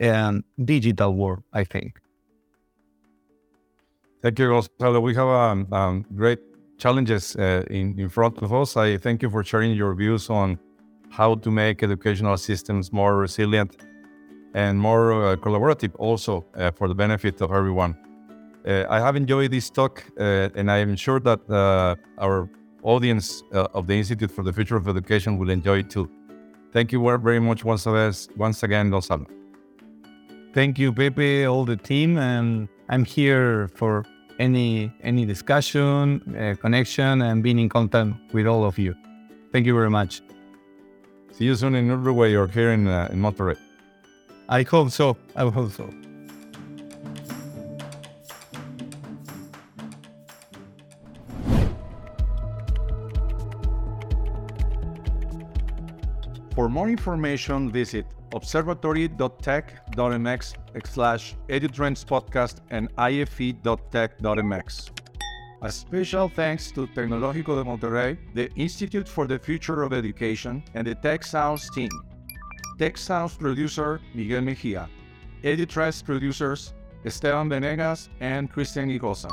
um, 0.00 0.44
digital 0.64 1.12
world. 1.12 1.42
I 1.52 1.64
think. 1.64 2.00
Thank 4.22 4.38
you, 4.38 4.48
Gonzalo. 4.48 5.00
We 5.00 5.14
have 5.14 5.28
um, 5.28 5.72
um, 5.72 6.06
great 6.16 6.40
challenges 6.78 7.36
uh, 7.36 7.64
in, 7.70 7.98
in 7.98 8.08
front 8.08 8.38
of 8.42 8.52
us. 8.52 8.76
I 8.76 8.96
thank 8.96 9.22
you 9.22 9.30
for 9.30 9.42
sharing 9.42 9.72
your 9.72 9.94
views 9.94 10.30
on 10.30 10.58
how 11.10 11.34
to 11.36 11.50
make 11.50 11.82
educational 11.82 12.36
systems 12.36 12.92
more 12.92 13.16
resilient 13.16 13.76
and 14.54 14.78
more 14.78 15.12
uh, 15.12 15.36
collaborative 15.36 15.92
also 15.98 16.44
uh, 16.54 16.70
for 16.70 16.88
the 16.88 16.94
benefit 16.94 17.40
of 17.40 17.52
everyone. 17.52 17.96
Uh, 18.66 18.84
I 18.90 18.98
have 18.98 19.16
enjoyed 19.16 19.50
this 19.52 19.70
talk 19.70 20.04
uh, 20.18 20.48
and 20.54 20.70
I 20.70 20.78
am 20.78 20.96
sure 20.96 21.20
that 21.20 21.48
uh, 21.48 21.94
our 22.18 22.48
audience 22.82 23.42
of 23.52 23.86
the 23.86 23.98
Institute 23.98 24.30
for 24.30 24.44
the 24.44 24.52
Future 24.52 24.76
of 24.76 24.88
Education 24.88 25.38
will 25.38 25.50
enjoy 25.50 25.78
it 25.78 25.90
too. 25.90 26.08
Thank 26.72 26.92
you 26.92 27.00
very 27.18 27.40
much 27.40 27.64
once, 27.64 27.86
once 28.36 28.62
again, 28.62 28.90
Gonzalo. 28.90 29.26
Thank 30.52 30.78
you, 30.78 30.92
Pepe, 30.92 31.46
all 31.46 31.64
the 31.64 31.76
team, 31.76 32.16
and 32.16 32.68
I'm 32.88 33.04
here 33.04 33.68
for 33.74 34.04
any 34.38 34.92
any 35.02 35.24
discussion, 35.24 36.20
uh, 36.36 36.54
connection, 36.60 37.22
and 37.22 37.42
being 37.42 37.58
in 37.58 37.68
contact 37.68 38.10
with 38.32 38.46
all 38.46 38.64
of 38.64 38.78
you. 38.78 38.94
Thank 39.52 39.66
you 39.66 39.74
very 39.74 39.90
much. 39.90 40.22
See 41.32 41.44
you 41.44 41.54
soon 41.54 41.74
in 41.74 41.86
Uruguay 41.86 42.34
or 42.34 42.46
here 42.46 42.72
in, 42.72 42.86
uh, 42.86 43.08
in 43.12 43.20
Monterrey. 43.20 43.58
I 44.48 44.62
hope 44.62 44.90
so. 44.90 45.16
I 45.34 45.48
hope 45.48 45.72
so. 45.72 45.90
For 56.54 56.70
more 56.70 56.88
information, 56.88 57.70
visit 57.70 58.06
observatory.tec.mx 58.34 60.54
slash 60.86 61.36
edutrends 61.48 62.04
podcast 62.04 62.56
and 62.70 62.88
ife.tec.mx. 62.98 64.90
A 65.62 65.72
special 65.72 66.28
thanks 66.28 66.70
to 66.72 66.86
Tecnológico 66.88 67.56
de 67.56 67.64
Monterrey, 67.64 68.18
the 68.34 68.50
Institute 68.56 69.08
for 69.08 69.26
the 69.26 69.38
Future 69.38 69.82
of 69.82 69.92
Education, 69.92 70.62
and 70.74 70.86
the 70.86 70.94
Tec 70.94 71.24
Sounds 71.24 71.70
team. 71.70 71.88
Tec 72.78 72.98
Sounds 72.98 73.34
producer 73.34 74.00
Miguel 74.14 74.42
Mejia. 74.42 74.88
Edutrends 75.42 76.04
producers 76.04 76.74
Esteban 77.06 77.48
Venegas 77.48 78.10
and 78.20 78.52
Christian 78.52 78.90
Igosa. 78.90 79.30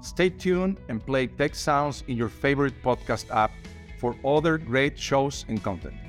Stay 0.00 0.30
tuned 0.30 0.78
and 0.88 1.04
play 1.04 1.26
Tec 1.26 1.54
Sounds 1.54 2.04
in 2.06 2.16
your 2.16 2.28
favorite 2.28 2.80
podcast 2.82 3.30
app 3.34 3.50
for 3.98 4.14
other 4.24 4.58
great 4.58 4.98
shows 4.98 5.44
and 5.48 5.62
content. 5.62 6.07